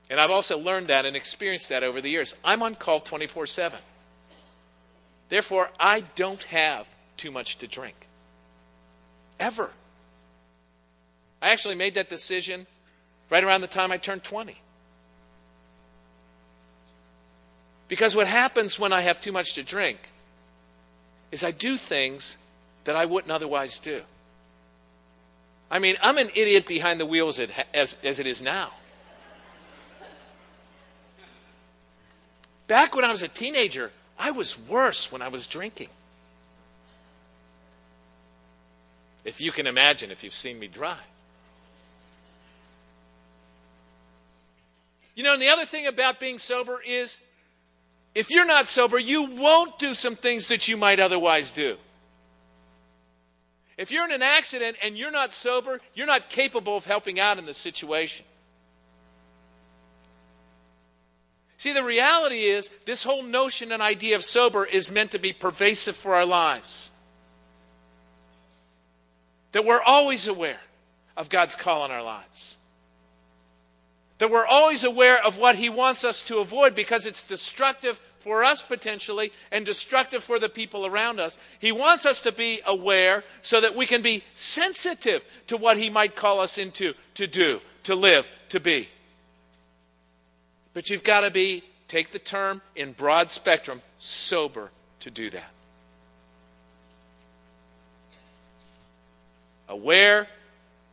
And 0.09 0.19
I've 0.19 0.31
also 0.31 0.57
learned 0.57 0.87
that 0.87 1.05
and 1.05 1.15
experienced 1.15 1.69
that 1.69 1.83
over 1.83 2.01
the 2.01 2.09
years. 2.09 2.33
I'm 2.43 2.63
on 2.63 2.75
call 2.75 2.99
24 2.99 3.45
7. 3.45 3.79
Therefore, 5.29 5.69
I 5.79 6.01
don't 6.15 6.43
have 6.43 6.87
too 7.17 7.31
much 7.31 7.57
to 7.57 7.67
drink. 7.67 7.95
Ever. 9.39 9.71
I 11.41 11.49
actually 11.49 11.75
made 11.75 11.95
that 11.95 12.09
decision 12.09 12.65
right 13.29 13.43
around 13.43 13.61
the 13.61 13.67
time 13.67 13.91
I 13.91 13.97
turned 13.97 14.23
20. 14.23 14.55
Because 17.87 18.15
what 18.15 18.27
happens 18.27 18.79
when 18.79 18.91
I 18.91 19.01
have 19.01 19.21
too 19.21 19.31
much 19.31 19.53
to 19.53 19.63
drink 19.63 20.11
is 21.31 21.43
I 21.43 21.51
do 21.51 21.77
things 21.77 22.37
that 22.85 22.95
I 22.95 23.05
wouldn't 23.05 23.31
otherwise 23.31 23.77
do. 23.77 24.01
I 25.69 25.79
mean, 25.79 25.97
I'm 26.01 26.17
an 26.17 26.29
idiot 26.33 26.67
behind 26.67 26.99
the 26.99 27.05
wheels 27.05 27.39
as, 27.73 27.97
as 28.03 28.19
it 28.19 28.27
is 28.27 28.41
now. 28.41 28.71
Back 32.67 32.95
when 32.95 33.05
I 33.05 33.11
was 33.11 33.23
a 33.23 33.27
teenager, 33.27 33.91
I 34.19 34.32
was 34.32 34.58
worse 34.58 35.12
when 35.12 35.21
I 35.21 35.27
was 35.27 35.47
drinking. 35.47 35.89
If 39.23 39.41
you 39.41 39.51
can 39.51 39.67
imagine, 39.67 40.10
if 40.10 40.23
you've 40.23 40.34
seen 40.34 40.58
me 40.58 40.67
drive. 40.67 40.97
You 45.15 45.23
know, 45.23 45.34
and 45.34 45.41
the 45.41 45.49
other 45.49 45.65
thing 45.65 45.88
about 45.88 46.19
being 46.19 46.39
sober 46.39 46.80
is 46.86 47.19
if 48.13 48.30
you're 48.32 48.45
not 48.45 48.67
sober, 48.67 48.97
you 48.97 49.23
won't 49.23 49.77
do 49.80 49.93
some 49.93 50.15
things 50.15 50.47
that 50.47 50.67
you 50.67 50.77
might 50.77 50.99
otherwise 50.99 51.51
do. 51.51 51.77
If 53.77 53.91
you're 53.91 54.06
in 54.06 54.12
an 54.12 54.23
accident 54.23 54.77
and 54.84 54.97
you're 54.97 55.12
not 55.12 55.34
sober, 55.34 55.80
you're 55.93 56.08
not 56.08 56.30
capable 56.30 56.77
of 56.77 56.86
helping 56.86 57.19
out 57.19 57.38
in 57.38 57.45
the 57.45 57.53
situation. 57.53 58.25
See, 61.67 61.73
the 61.73 61.84
reality 61.84 62.43
is, 62.43 62.69
this 62.86 63.03
whole 63.03 63.23
notion 63.23 63.73
and 63.73 63.82
idea 63.82 64.15
of 64.15 64.23
sober 64.23 64.63
is 64.63 64.89
meant 64.89 65.12
to 65.12 65.19
be 65.19 65.34
pervasive 65.34 65.97
for 65.97 66.15
our 66.15 66.25
lives. 66.25 66.91
That 69.51 69.65
we're 69.65 69.82
always 69.82 70.30
aware 70.30 70.62
of 71.17 71.27
God's 71.27 71.56
call 71.56 71.82
on 71.82 71.91
our 71.91 72.03
lives. 72.03 72.56
That 74.19 74.32
we're 74.32 74.45
always 74.45 74.86
aware 74.86 75.21
of 75.21 75.38
what 75.38 75.58
He 75.58 75.67
wants 75.67 76.06
us 76.06 76.21
to 76.23 76.38
avoid 76.38 76.73
because 76.73 77.06
it's 77.06 77.21
destructive 77.21 77.99
for 78.19 78.45
us 78.45 78.62
potentially 78.62 79.34
and 79.51 79.65
destructive 79.65 80.23
for 80.23 80.39
the 80.39 80.47
people 80.47 80.86
around 80.86 81.19
us. 81.19 81.38
He 81.60 81.73
wants 81.73 82.06
us 82.06 82.21
to 82.21 82.32
be 82.32 82.62
aware 82.65 83.25
so 83.41 83.60
that 83.60 83.75
we 83.75 83.86
can 83.86 84.01
be 84.01 84.23
sensitive 84.36 85.25
to 85.47 85.58
what 85.58 85.77
He 85.77 85.89
might 85.89 86.15
call 86.15 86.39
us 86.39 86.58
into 86.58 86.93
to 87.15 87.27
do, 87.27 87.60
to 87.84 87.93
live, 87.93 88.30
to 88.47 88.62
be. 88.62 88.88
But 90.77 90.91
you've 90.91 91.03
got 91.03 91.21
to 91.21 91.31
be, 91.31 91.63
take 91.87 92.11
the 92.11 92.19
term 92.19 92.61
in 92.75 92.91
broad 92.91 93.31
spectrum, 93.31 93.81
sober 93.97 94.69
to 94.99 95.09
do 95.09 95.31
that. 95.31 95.49
Aware 99.67 100.27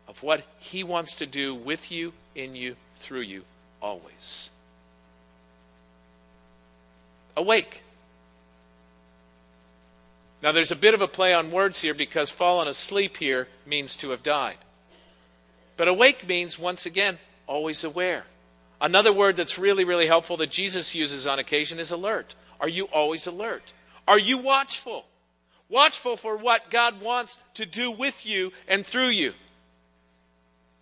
of 0.09 0.23
what 0.23 0.42
He 0.59 0.83
wants 0.83 1.16
to 1.16 1.27
do 1.27 1.55
with 1.55 1.92
you, 1.92 2.14
in 2.35 2.57
you, 2.57 2.77
through 2.97 3.20
you, 3.20 3.44
always. 3.83 4.49
awake. 7.37 7.83
Now, 10.42 10.53
there's 10.53 10.73
a 10.73 10.77
bit 10.77 10.94
of 10.94 11.03
a 11.03 11.09
play 11.09 11.35
on 11.35 11.51
words 11.51 11.83
here 11.83 11.92
because 11.92 12.31
fallen 12.31 12.68
asleep 12.68 13.18
here 13.18 13.49
means 13.66 13.99
to 13.99 14.12
have 14.12 14.23
died. 14.23 14.57
But 15.77 15.88
awake 15.88 16.27
means, 16.27 16.59
once 16.59 16.87
again, 16.87 17.18
always 17.47 17.85
aware. 17.85 18.25
Another 18.81 19.13
word 19.13 19.37
that's 19.37 19.59
really, 19.59 19.85
really 19.85 20.07
helpful 20.07 20.37
that 20.39 20.51
Jesus 20.51 20.95
uses 20.95 21.27
on 21.27 21.39
occasion 21.39 21.79
is 21.79 21.91
alert. 21.91 22.35
Are 22.61 22.69
you 22.69 22.85
always 22.87 23.27
alert? 23.27 23.73
Are 24.07 24.19
you 24.19 24.39
watchful? 24.39 25.07
Watchful 25.69 26.17
for 26.17 26.37
what 26.37 26.71
God 26.71 27.01
wants 27.01 27.41
to 27.55 27.67
do 27.67 27.91
with 27.91 28.27
you 28.27 28.53
and 28.69 28.85
through 28.85 29.09
you. 29.09 29.33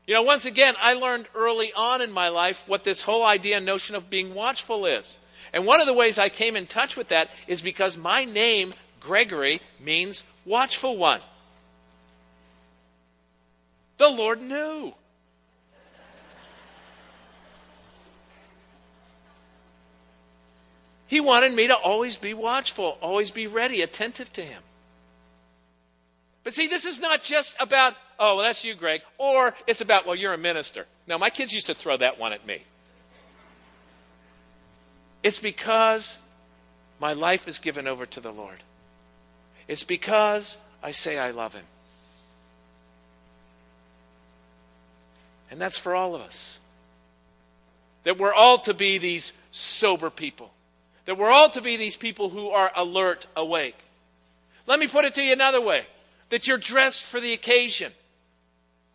You 0.07 0.15
know, 0.15 0.23
once 0.23 0.47
again, 0.47 0.75
I 0.81 0.95
learned 0.95 1.27
early 1.35 1.73
on 1.77 2.01
in 2.01 2.11
my 2.11 2.29
life 2.29 2.65
what 2.67 2.83
this 2.83 3.03
whole 3.03 3.25
idea 3.25 3.59
and 3.59 3.67
notion 3.67 3.95
of 3.95 4.11
being 4.11 4.35
watchful 4.35 4.85
is. 4.85 5.19
And 5.53 5.65
one 5.65 5.81
of 5.81 5.87
the 5.87 5.95
ways 5.95 6.19
I 6.19 6.29
came 6.29 6.57
in 6.57 6.67
touch 6.67 6.97
with 6.97 7.09
that 7.09 7.31
is 7.47 7.63
because 7.63 7.97
my 7.97 8.25
name, 8.25 8.75
Gregory, 8.99 9.61
means 9.79 10.25
watchful 10.45 10.97
one. 10.97 11.21
The 13.99 14.09
Lord 14.09 14.43
knew. 14.43 14.95
He 21.13 21.21
wanted 21.21 21.53
me 21.53 21.67
to 21.67 21.77
always 21.77 22.17
be 22.17 22.33
watchful, 22.33 22.97
always 23.03 23.31
be 23.31 23.47
ready, 23.47 23.83
attentive 23.83 24.33
to 24.33 24.41
Him. 24.41 24.63
But 26.43 26.55
see, 26.55 26.69
this 26.69 26.87
is 26.87 27.01
not 27.01 27.23
just 27.23 27.55
about, 27.61 27.93
oh, 28.19 28.37
well, 28.37 28.45
that's 28.45 28.65
you, 28.65 28.75
Greg, 28.75 29.03
or 29.19 29.53
it's 29.67 29.83
about, 29.83 30.07
well, 30.07 30.17
you're 30.17 30.33
a 30.33 30.39
minister. 30.39 30.87
No, 31.07 31.19
my 31.19 31.29
kids 31.29 31.53
used 31.53 31.67
to 31.67 31.75
throw 31.75 31.99
that 31.99 32.19
one 32.19 32.33
at 32.33 32.47
me. 32.47 32.63
It's 35.23 35.39
because 35.39 36.19
my 36.99 37.13
life 37.13 37.47
is 37.47 37.59
given 37.59 37.87
over 37.87 38.07
to 38.07 38.21
the 38.21 38.33
Lord. 38.33 38.63
It's 39.69 39.85
because 39.85 40.57
I 40.83 40.93
say 40.93 41.19
I 41.19 41.33
love 41.33 41.53
Him. 41.53 41.67
And 45.51 45.61
that's 45.61 45.79
for 45.79 45.95
all 45.95 46.15
of 46.15 46.23
us. 46.23 46.59
That 48.05 48.17
we're 48.17 48.33
all 48.33 48.57
to 48.61 48.73
be 48.73 48.97
these 48.97 49.35
sober 49.51 50.09
people. 50.09 50.51
That 51.05 51.19
we're 51.19 51.31
all 51.31 51.49
to 51.51 51.61
be 51.61 51.77
these 51.77 51.97
people 51.97 52.29
who 52.29 52.51
are 52.51 52.71
alert, 52.77 53.27
awake. 53.37 53.79
Let 54.67 54.79
me 54.79 54.87
put 54.87 55.05
it 55.05 55.15
to 55.15 55.23
you 55.23 55.33
another 55.33 55.61
way 55.61 55.87
that 56.29 56.47
you're 56.47 56.59
dressed 56.59 57.03
for 57.03 57.21
the 57.21 57.33
occasion. 57.33 57.93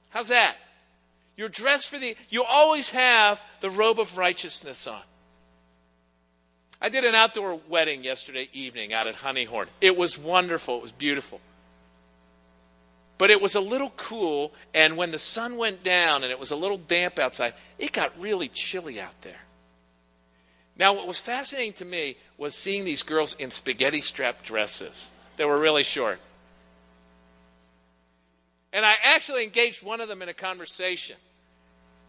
How's 0.09 0.29
that? 0.29 0.55
You're 1.35 1.49
dressed 1.49 1.89
for 1.89 1.99
the, 1.99 2.15
you 2.29 2.43
always 2.43 2.89
have 2.89 3.41
the 3.61 3.69
robe 3.69 3.99
of 3.99 4.17
righteousness 4.17 4.87
on. 4.87 5.01
I 6.81 6.89
did 6.89 7.05
an 7.05 7.15
outdoor 7.15 7.59
wedding 7.67 8.03
yesterday 8.03 8.49
evening 8.53 8.93
out 8.93 9.07
at 9.07 9.15
Honeyhorn. 9.15 9.67
It 9.81 9.97
was 9.97 10.17
wonderful. 10.17 10.77
It 10.77 10.81
was 10.81 10.91
beautiful. 10.91 11.41
But 13.17 13.31
it 13.31 13.41
was 13.41 13.55
a 13.55 13.61
little 13.61 13.91
cool, 13.97 14.53
and 14.75 14.95
when 14.95 15.11
the 15.11 15.17
sun 15.17 15.57
went 15.57 15.83
down 15.83 16.23
and 16.23 16.31
it 16.31 16.39
was 16.39 16.51
a 16.51 16.55
little 16.55 16.77
damp 16.77 17.17
outside, 17.17 17.55
it 17.79 17.91
got 17.91 18.19
really 18.19 18.47
chilly 18.47 19.01
out 19.01 19.21
there. 19.23 19.39
Now, 20.79 20.93
what 20.93 21.07
was 21.07 21.19
fascinating 21.19 21.73
to 21.73 21.85
me 21.85 22.17
was 22.37 22.53
seeing 22.53 22.85
these 22.85 23.03
girls 23.03 23.33
in 23.35 23.49
spaghetti 23.51 24.01
strap 24.01 24.43
dresses 24.43 25.11
that 25.37 25.47
were 25.47 25.57
really 25.57 25.83
short. 25.83 26.19
And 28.71 28.85
I 28.85 28.95
actually 29.03 29.43
engaged 29.43 29.83
one 29.83 30.01
of 30.01 30.07
them 30.07 30.21
in 30.21 30.29
a 30.29 30.33
conversation 30.33 31.15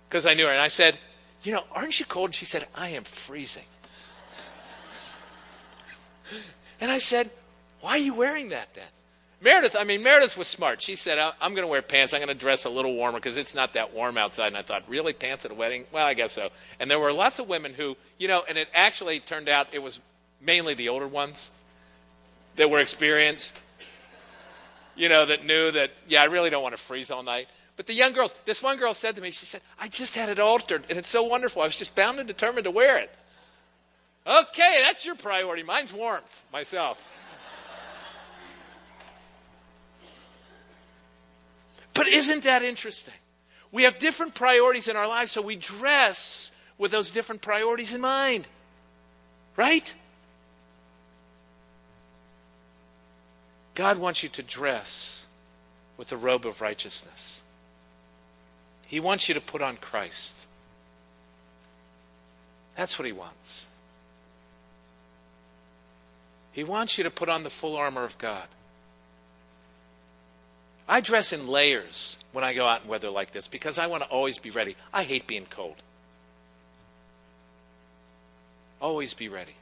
because 0.08 0.26
I 0.26 0.34
knew 0.34 0.44
her. 0.44 0.52
And 0.52 0.60
I 0.60 0.68
said, 0.68 0.98
You 1.42 1.52
know, 1.52 1.64
aren't 1.72 1.98
you 1.98 2.04
cold? 2.04 2.28
And 2.28 2.34
she 2.34 2.44
said, 2.44 2.66
I 2.74 2.90
am 2.90 3.04
freezing. 3.04 3.64
and 6.80 6.90
I 6.90 6.98
said, 6.98 7.30
Why 7.80 7.92
are 7.92 7.98
you 7.98 8.14
wearing 8.14 8.50
that 8.50 8.74
then? 8.74 8.84
Meredith, 9.40 9.76
I 9.78 9.84
mean, 9.84 10.02
Meredith 10.02 10.36
was 10.36 10.48
smart. 10.48 10.82
She 10.82 10.96
said, 10.96 11.18
I'm 11.40 11.52
going 11.54 11.62
to 11.62 11.70
wear 11.70 11.80
pants. 11.80 12.12
I'm 12.12 12.20
going 12.20 12.28
to 12.28 12.34
dress 12.34 12.64
a 12.64 12.70
little 12.70 12.94
warmer 12.94 13.18
because 13.18 13.36
it's 13.36 13.54
not 13.54 13.74
that 13.74 13.94
warm 13.94 14.18
outside. 14.18 14.48
And 14.48 14.56
I 14.56 14.62
thought, 14.62 14.82
really? 14.88 15.12
Pants 15.12 15.44
at 15.44 15.52
a 15.52 15.54
wedding? 15.54 15.86
Well, 15.92 16.04
I 16.04 16.14
guess 16.14 16.32
so. 16.32 16.50
And 16.80 16.90
there 16.90 16.98
were 16.98 17.12
lots 17.12 17.38
of 17.38 17.48
women 17.48 17.74
who, 17.74 17.96
you 18.18 18.26
know, 18.26 18.42
and 18.48 18.58
it 18.58 18.68
actually 18.74 19.20
turned 19.20 19.48
out 19.48 19.68
it 19.72 19.82
was 19.82 20.00
mainly 20.40 20.74
the 20.74 20.88
older 20.88 21.06
ones 21.06 21.52
that 22.56 22.68
were 22.68 22.80
experienced 22.80 23.62
you 24.98 25.08
know, 25.08 25.24
that 25.24 25.46
knew 25.46 25.70
that, 25.70 25.92
yeah, 26.08 26.20
I 26.20 26.24
really 26.24 26.50
don't 26.50 26.62
want 26.62 26.76
to 26.76 26.82
freeze 26.82 27.10
all 27.10 27.22
night. 27.22 27.48
But 27.76 27.86
the 27.86 27.94
young 27.94 28.12
girls, 28.12 28.34
this 28.44 28.62
one 28.62 28.76
girl 28.76 28.92
said 28.92 29.14
to 29.14 29.22
me, 29.22 29.30
she 29.30 29.46
said, 29.46 29.60
I 29.80 29.86
just 29.88 30.16
had 30.16 30.28
it 30.28 30.40
altered, 30.40 30.82
and 30.90 30.98
it's 30.98 31.08
so 31.08 31.22
wonderful. 31.22 31.62
I 31.62 31.66
was 31.66 31.76
just 31.76 31.94
bound 31.94 32.18
and 32.18 32.26
determined 32.26 32.64
to 32.64 32.72
wear 32.72 32.98
it. 32.98 33.10
Okay, 34.26 34.80
that's 34.82 35.06
your 35.06 35.14
priority. 35.14 35.62
Mine's 35.62 35.92
warmth, 35.92 36.44
myself. 36.52 37.00
But 41.98 42.06
isn't 42.06 42.44
that 42.44 42.62
interesting? 42.62 43.12
We 43.72 43.82
have 43.82 43.98
different 43.98 44.36
priorities 44.36 44.86
in 44.86 44.94
our 44.94 45.08
lives, 45.08 45.32
so 45.32 45.42
we 45.42 45.56
dress 45.56 46.52
with 46.78 46.92
those 46.92 47.10
different 47.10 47.42
priorities 47.42 47.92
in 47.92 48.00
mind. 48.00 48.46
Right? 49.56 49.92
God 53.74 53.98
wants 53.98 54.22
you 54.22 54.28
to 54.28 54.44
dress 54.44 55.26
with 55.96 56.06
the 56.06 56.16
robe 56.16 56.46
of 56.46 56.60
righteousness. 56.60 57.42
He 58.86 59.00
wants 59.00 59.28
you 59.28 59.34
to 59.34 59.40
put 59.40 59.60
on 59.60 59.76
Christ. 59.76 60.46
That's 62.76 62.96
what 62.96 63.06
He 63.06 63.12
wants. 63.12 63.66
He 66.52 66.62
wants 66.62 66.96
you 66.96 67.02
to 67.02 67.10
put 67.10 67.28
on 67.28 67.42
the 67.42 67.50
full 67.50 67.74
armor 67.74 68.04
of 68.04 68.16
God. 68.18 68.46
I 70.88 71.00
dress 71.02 71.34
in 71.34 71.46
layers 71.46 72.16
when 72.32 72.44
I 72.44 72.54
go 72.54 72.66
out 72.66 72.82
in 72.82 72.88
weather 72.88 73.10
like 73.10 73.32
this 73.32 73.46
because 73.46 73.78
I 73.78 73.86
want 73.86 74.02
to 74.04 74.08
always 74.08 74.38
be 74.38 74.50
ready. 74.50 74.74
I 74.92 75.02
hate 75.02 75.26
being 75.26 75.46
cold. 75.50 75.76
Always 78.80 79.12
be 79.12 79.28
ready. 79.28 79.56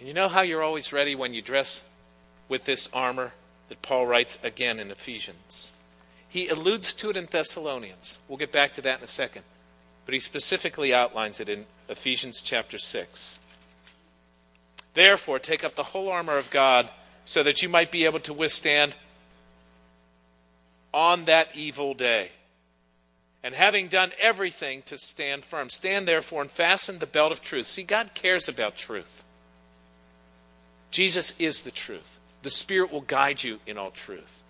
And 0.00 0.08
you 0.08 0.14
know 0.14 0.28
how 0.28 0.40
you're 0.40 0.64
always 0.64 0.92
ready 0.92 1.14
when 1.14 1.32
you 1.32 1.42
dress 1.42 1.84
with 2.48 2.64
this 2.64 2.88
armor 2.92 3.32
that 3.68 3.82
Paul 3.82 4.06
writes 4.06 4.36
again 4.42 4.80
in 4.80 4.90
Ephesians? 4.90 5.72
He 6.28 6.48
alludes 6.48 6.92
to 6.94 7.10
it 7.10 7.16
in 7.16 7.26
Thessalonians. 7.26 8.18
We'll 8.26 8.38
get 8.38 8.50
back 8.50 8.72
to 8.74 8.80
that 8.80 8.98
in 8.98 9.04
a 9.04 9.08
second. 9.08 9.44
But 10.06 10.14
he 10.14 10.18
specifically 10.18 10.92
outlines 10.92 11.38
it 11.38 11.48
in 11.48 11.66
Ephesians 11.88 12.40
chapter 12.40 12.78
6. 12.78 13.38
Therefore, 14.94 15.38
take 15.38 15.62
up 15.62 15.76
the 15.76 15.84
whole 15.84 16.08
armor 16.08 16.36
of 16.36 16.50
God 16.50 16.88
so 17.24 17.42
that 17.42 17.62
you 17.62 17.68
might 17.68 17.90
be 17.90 18.04
able 18.04 18.20
to 18.20 18.32
withstand 18.32 18.94
on 20.92 21.24
that 21.24 21.48
evil 21.54 21.94
day. 21.94 22.30
And 23.42 23.54
having 23.54 23.88
done 23.88 24.12
everything 24.20 24.82
to 24.82 24.96
stand 24.96 25.44
firm, 25.44 25.68
stand 25.68 26.06
therefore 26.06 26.42
and 26.42 26.50
fasten 26.50 26.98
the 26.98 27.06
belt 27.06 27.32
of 27.32 27.42
truth. 27.42 27.66
See, 27.66 27.82
God 27.82 28.14
cares 28.14 28.48
about 28.48 28.76
truth. 28.76 29.24
Jesus 30.90 31.34
is 31.38 31.62
the 31.62 31.70
truth. 31.70 32.20
The 32.42 32.50
Spirit 32.50 32.92
will 32.92 33.00
guide 33.00 33.42
you 33.42 33.60
in 33.66 33.78
all 33.78 33.90
truth. 33.90 34.42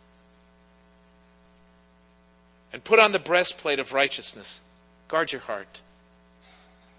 And 2.73 2.85
put 2.85 2.99
on 2.99 3.13
the 3.13 3.19
breastplate 3.19 3.79
of 3.79 3.93
righteousness. 3.93 4.61
Guard 5.09 5.33
your 5.33 5.43
heart. 5.43 5.83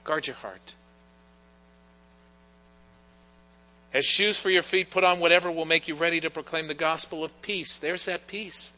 Guard 0.03 0.27
your 0.27 0.35
heart. 0.35 0.75
As 3.93 4.05
shoes 4.05 4.39
for 4.39 4.49
your 4.49 4.63
feet, 4.63 4.89
put 4.89 5.03
on 5.03 5.19
whatever 5.19 5.51
will 5.51 5.65
make 5.65 5.87
you 5.87 5.95
ready 5.95 6.19
to 6.21 6.29
proclaim 6.29 6.67
the 6.67 6.73
gospel 6.73 7.23
of 7.23 7.41
peace. 7.41 7.77
There's 7.77 8.05
that 8.05 8.27
peace. 8.27 8.73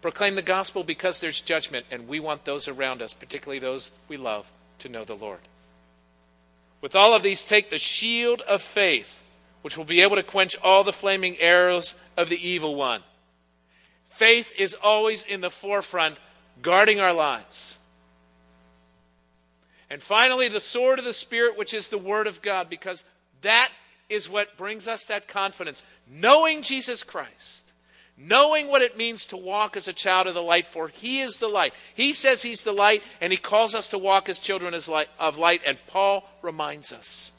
Proclaim 0.00 0.34
the 0.34 0.42
gospel 0.42 0.84
because 0.84 1.20
there's 1.20 1.40
judgment, 1.40 1.86
and 1.90 2.06
we 2.06 2.20
want 2.20 2.44
those 2.44 2.68
around 2.68 3.02
us, 3.02 3.12
particularly 3.12 3.58
those 3.58 3.90
we 4.08 4.16
love, 4.16 4.50
to 4.80 4.88
know 4.88 5.04
the 5.04 5.14
Lord. 5.14 5.40
With 6.80 6.94
all 6.94 7.14
of 7.14 7.22
these, 7.22 7.44
take 7.44 7.70
the 7.70 7.78
shield 7.78 8.40
of 8.42 8.62
faith 8.62 9.22
which 9.62 9.78
will 9.78 9.84
be 9.84 10.02
able 10.02 10.16
to 10.16 10.22
quench 10.22 10.56
all 10.62 10.84
the 10.84 10.92
flaming 10.92 11.38
arrows 11.38 11.94
of 12.16 12.28
the 12.28 12.48
evil 12.48 12.74
one. 12.74 13.02
Faith 14.10 14.52
is 14.58 14.76
always 14.82 15.24
in 15.24 15.40
the 15.40 15.50
forefront, 15.50 16.18
guarding 16.60 17.00
our 17.00 17.14
lives. 17.14 17.78
And 19.88 20.02
finally, 20.02 20.48
the 20.48 20.60
sword 20.60 20.98
of 20.98 21.04
the 21.04 21.12
Spirit, 21.12 21.56
which 21.56 21.72
is 21.72 21.88
the 21.88 21.98
Word 21.98 22.26
of 22.26 22.42
God, 22.42 22.68
because 22.68 23.04
that 23.42 23.70
is 24.12 24.28
what 24.28 24.56
brings 24.56 24.86
us 24.86 25.06
that 25.06 25.28
confidence. 25.28 25.82
Knowing 26.08 26.62
Jesus 26.62 27.02
Christ, 27.02 27.72
knowing 28.16 28.68
what 28.68 28.82
it 28.82 28.96
means 28.96 29.26
to 29.26 29.36
walk 29.36 29.76
as 29.76 29.88
a 29.88 29.92
child 29.92 30.26
of 30.26 30.34
the 30.34 30.42
light, 30.42 30.66
for 30.66 30.88
He 30.88 31.20
is 31.20 31.38
the 31.38 31.48
light. 31.48 31.74
He 31.94 32.12
says 32.12 32.42
He's 32.42 32.62
the 32.62 32.72
light, 32.72 33.02
and 33.20 33.32
He 33.32 33.38
calls 33.38 33.74
us 33.74 33.88
to 33.88 33.98
walk 33.98 34.28
as 34.28 34.38
children 34.38 34.74
of 34.74 35.38
light, 35.38 35.60
and 35.66 35.78
Paul 35.86 36.28
reminds 36.42 36.92
us. 36.92 37.32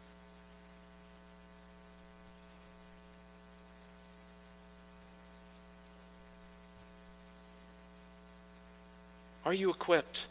Are 9.46 9.54
you 9.54 9.70
equipped? 9.70 10.28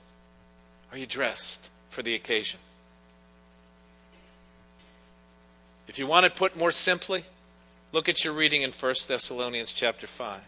Are 0.90 0.98
you 0.98 1.07
dressed 1.07 1.70
for 1.90 2.02
the 2.02 2.14
occasion? 2.14 2.59
If 5.92 5.98
you 5.98 6.07
want 6.07 6.24
it 6.24 6.37
put 6.37 6.57
more 6.57 6.72
simply, 6.72 7.22
look 7.92 8.09
at 8.09 8.24
your 8.24 8.33
reading 8.33 8.62
in 8.62 8.72
1 8.72 8.94
Thessalonians 9.09 9.74
chapter 9.74 10.07
5. 10.07 10.40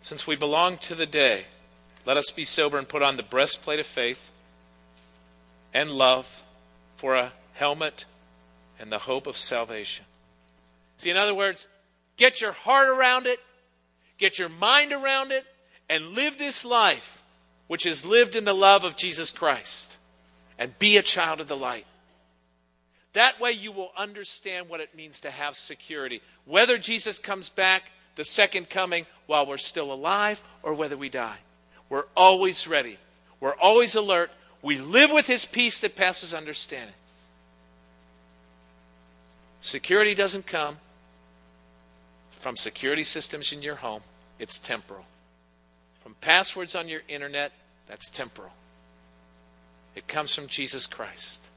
Since 0.00 0.26
we 0.26 0.34
belong 0.34 0.76
to 0.78 0.96
the 0.96 1.06
day, 1.06 1.44
let 2.04 2.16
us 2.16 2.32
be 2.32 2.44
sober 2.44 2.78
and 2.78 2.88
put 2.88 3.00
on 3.00 3.16
the 3.16 3.22
breastplate 3.22 3.78
of 3.78 3.86
faith 3.86 4.32
and 5.72 5.92
love 5.92 6.42
for 6.96 7.14
a 7.14 7.30
helmet 7.52 8.06
and 8.80 8.90
the 8.90 8.98
hope 8.98 9.28
of 9.28 9.38
salvation. 9.38 10.04
See, 10.96 11.10
in 11.10 11.16
other 11.16 11.32
words, 11.32 11.68
get 12.16 12.40
your 12.40 12.50
heart 12.50 12.88
around 12.88 13.28
it, 13.28 13.38
get 14.18 14.40
your 14.40 14.48
mind 14.48 14.92
around 14.92 15.30
it, 15.30 15.46
and 15.88 16.08
live 16.08 16.38
this 16.38 16.64
life 16.64 17.22
which 17.68 17.86
is 17.86 18.04
lived 18.04 18.34
in 18.34 18.44
the 18.44 18.52
love 18.52 18.82
of 18.82 18.96
Jesus 18.96 19.30
Christ. 19.30 19.96
And 20.58 20.76
be 20.80 20.96
a 20.96 21.02
child 21.02 21.40
of 21.40 21.46
the 21.46 21.56
light. 21.56 21.86
That 23.12 23.40
way 23.40 23.52
you 23.52 23.72
will 23.72 23.92
understand 23.96 24.68
what 24.68 24.80
it 24.80 24.94
means 24.94 25.20
to 25.20 25.30
have 25.30 25.54
security. 25.54 26.22
Whether 26.46 26.78
Jesus 26.78 27.18
comes 27.18 27.48
back, 27.48 27.90
the 28.16 28.24
second 28.24 28.70
coming, 28.70 29.06
while 29.26 29.46
we're 29.46 29.58
still 29.58 29.92
alive, 29.92 30.42
or 30.62 30.74
whether 30.74 30.96
we 30.96 31.08
die. 31.08 31.36
We're 31.88 32.06
always 32.16 32.66
ready. 32.66 32.98
We're 33.40 33.56
always 33.56 33.94
alert. 33.94 34.30
We 34.62 34.78
live 34.78 35.10
with 35.12 35.26
his 35.26 35.44
peace 35.44 35.80
that 35.80 35.96
passes 35.96 36.32
understanding. 36.32 36.94
Security 39.60 40.14
doesn't 40.14 40.46
come 40.46 40.78
from 42.30 42.56
security 42.56 43.04
systems 43.04 43.52
in 43.52 43.62
your 43.62 43.76
home, 43.76 44.02
it's 44.38 44.58
temporal. 44.58 45.04
From 46.02 46.16
passwords 46.20 46.74
on 46.74 46.88
your 46.88 47.02
internet, 47.06 47.52
that's 47.86 48.10
temporal. 48.10 48.50
It 49.94 50.08
comes 50.08 50.34
from 50.34 50.48
Jesus 50.48 50.86
Christ 50.86 51.50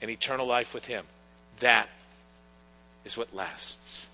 and 0.00 0.10
eternal 0.10 0.46
life 0.46 0.74
with 0.74 0.86
Him. 0.86 1.04
That 1.60 1.88
is 3.04 3.16
what 3.16 3.34
lasts. 3.34 4.08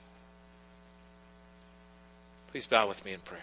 Please 2.49 2.67
bow 2.67 2.87
with 2.87 3.05
me 3.05 3.13
in 3.13 3.21
prayer. 3.21 3.43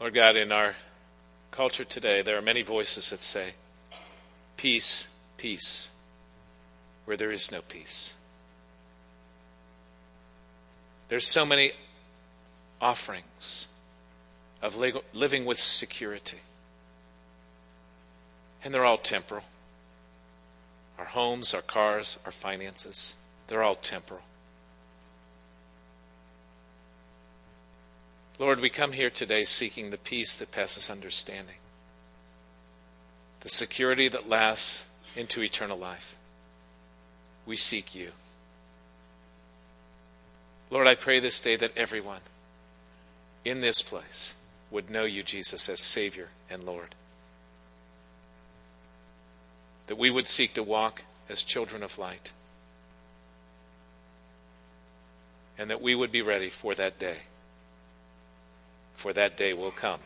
Lord 0.00 0.14
God, 0.14 0.36
in 0.36 0.50
our 0.50 0.76
culture 1.50 1.84
today, 1.84 2.22
there 2.22 2.36
are 2.36 2.42
many 2.42 2.62
voices 2.62 3.10
that 3.10 3.20
say, 3.20 3.52
Peace, 4.60 5.08
peace, 5.38 5.88
where 7.06 7.16
there 7.16 7.32
is 7.32 7.50
no 7.50 7.62
peace. 7.62 8.12
There's 11.08 11.26
so 11.26 11.46
many 11.46 11.72
offerings 12.78 13.68
of 14.60 14.76
living 14.76 15.46
with 15.46 15.58
security. 15.58 16.40
And 18.62 18.74
they're 18.74 18.84
all 18.84 18.98
temporal. 18.98 19.44
Our 20.98 21.06
homes, 21.06 21.54
our 21.54 21.62
cars, 21.62 22.18
our 22.26 22.30
finances, 22.30 23.16
they're 23.46 23.62
all 23.62 23.76
temporal. 23.76 24.20
Lord, 28.38 28.60
we 28.60 28.68
come 28.68 28.92
here 28.92 29.08
today 29.08 29.44
seeking 29.44 29.88
the 29.88 29.96
peace 29.96 30.34
that 30.34 30.52
passes 30.52 30.90
understanding, 30.90 31.56
the 33.40 33.48
security 33.48 34.08
that 34.08 34.28
lasts 34.28 34.86
into 35.16 35.42
eternal 35.42 35.78
life. 35.78 36.16
We 37.46 37.56
seek 37.56 37.94
you. 37.94 38.12
Lord, 40.70 40.86
I 40.86 40.94
pray 40.94 41.18
this 41.18 41.40
day 41.40 41.56
that 41.56 41.76
everyone 41.76 42.20
in 43.44 43.60
this 43.60 43.82
place 43.82 44.34
would 44.70 44.90
know 44.90 45.04
you, 45.04 45.22
Jesus, 45.22 45.68
as 45.68 45.80
Savior 45.80 46.28
and 46.48 46.62
Lord. 46.62 46.94
That 49.88 49.98
we 49.98 50.10
would 50.10 50.28
seek 50.28 50.54
to 50.54 50.62
walk 50.62 51.02
as 51.28 51.42
children 51.42 51.82
of 51.82 51.98
light. 51.98 52.32
And 55.58 55.70
that 55.70 55.82
we 55.82 55.94
would 55.94 56.12
be 56.12 56.22
ready 56.22 56.48
for 56.48 56.74
that 56.76 56.98
day 56.98 57.16
for 59.00 59.14
that 59.14 59.34
day 59.36 59.54
will 59.54 59.70
come. 59.70 60.00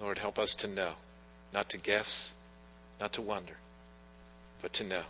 Lord, 0.00 0.18
help 0.18 0.38
us 0.38 0.54
to 0.56 0.68
know, 0.68 0.92
not 1.52 1.68
to 1.70 1.78
guess, 1.78 2.34
not 3.00 3.12
to 3.14 3.22
wonder, 3.22 3.56
but 4.62 4.72
to 4.74 4.84
know 4.84 5.02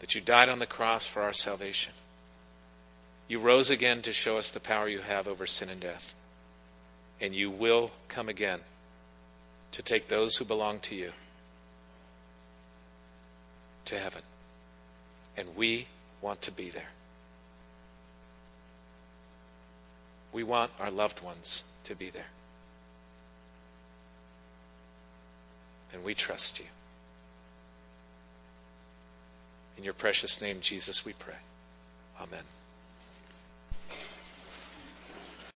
that 0.00 0.14
you 0.14 0.20
died 0.20 0.48
on 0.48 0.58
the 0.58 0.66
cross 0.66 1.06
for 1.06 1.22
our 1.22 1.32
salvation. 1.32 1.92
You 3.28 3.40
rose 3.40 3.70
again 3.70 4.02
to 4.02 4.12
show 4.12 4.38
us 4.38 4.50
the 4.50 4.60
power 4.60 4.88
you 4.88 5.00
have 5.00 5.26
over 5.26 5.46
sin 5.46 5.68
and 5.68 5.80
death. 5.80 6.14
And 7.20 7.34
you 7.34 7.50
will 7.50 7.90
come 8.08 8.28
again 8.28 8.60
to 9.72 9.82
take 9.82 10.08
those 10.08 10.36
who 10.36 10.44
belong 10.44 10.80
to 10.80 10.94
you 10.94 11.12
to 13.86 13.98
heaven. 13.98 14.22
And 15.36 15.56
we 15.56 15.86
want 16.20 16.42
to 16.42 16.52
be 16.52 16.68
there. 16.68 16.90
We 20.32 20.44
want 20.44 20.70
our 20.78 20.90
loved 20.90 21.22
ones 21.22 21.64
to 21.84 21.94
be 21.94 22.10
there. 22.10 22.26
And 25.96 26.04
we 26.04 26.14
trust 26.14 26.58
you. 26.58 26.66
In 29.78 29.84
your 29.84 29.94
precious 29.94 30.42
name, 30.42 30.58
Jesus, 30.60 31.06
we 31.06 31.14
pray. 31.14 31.36
Amen. 32.20 32.44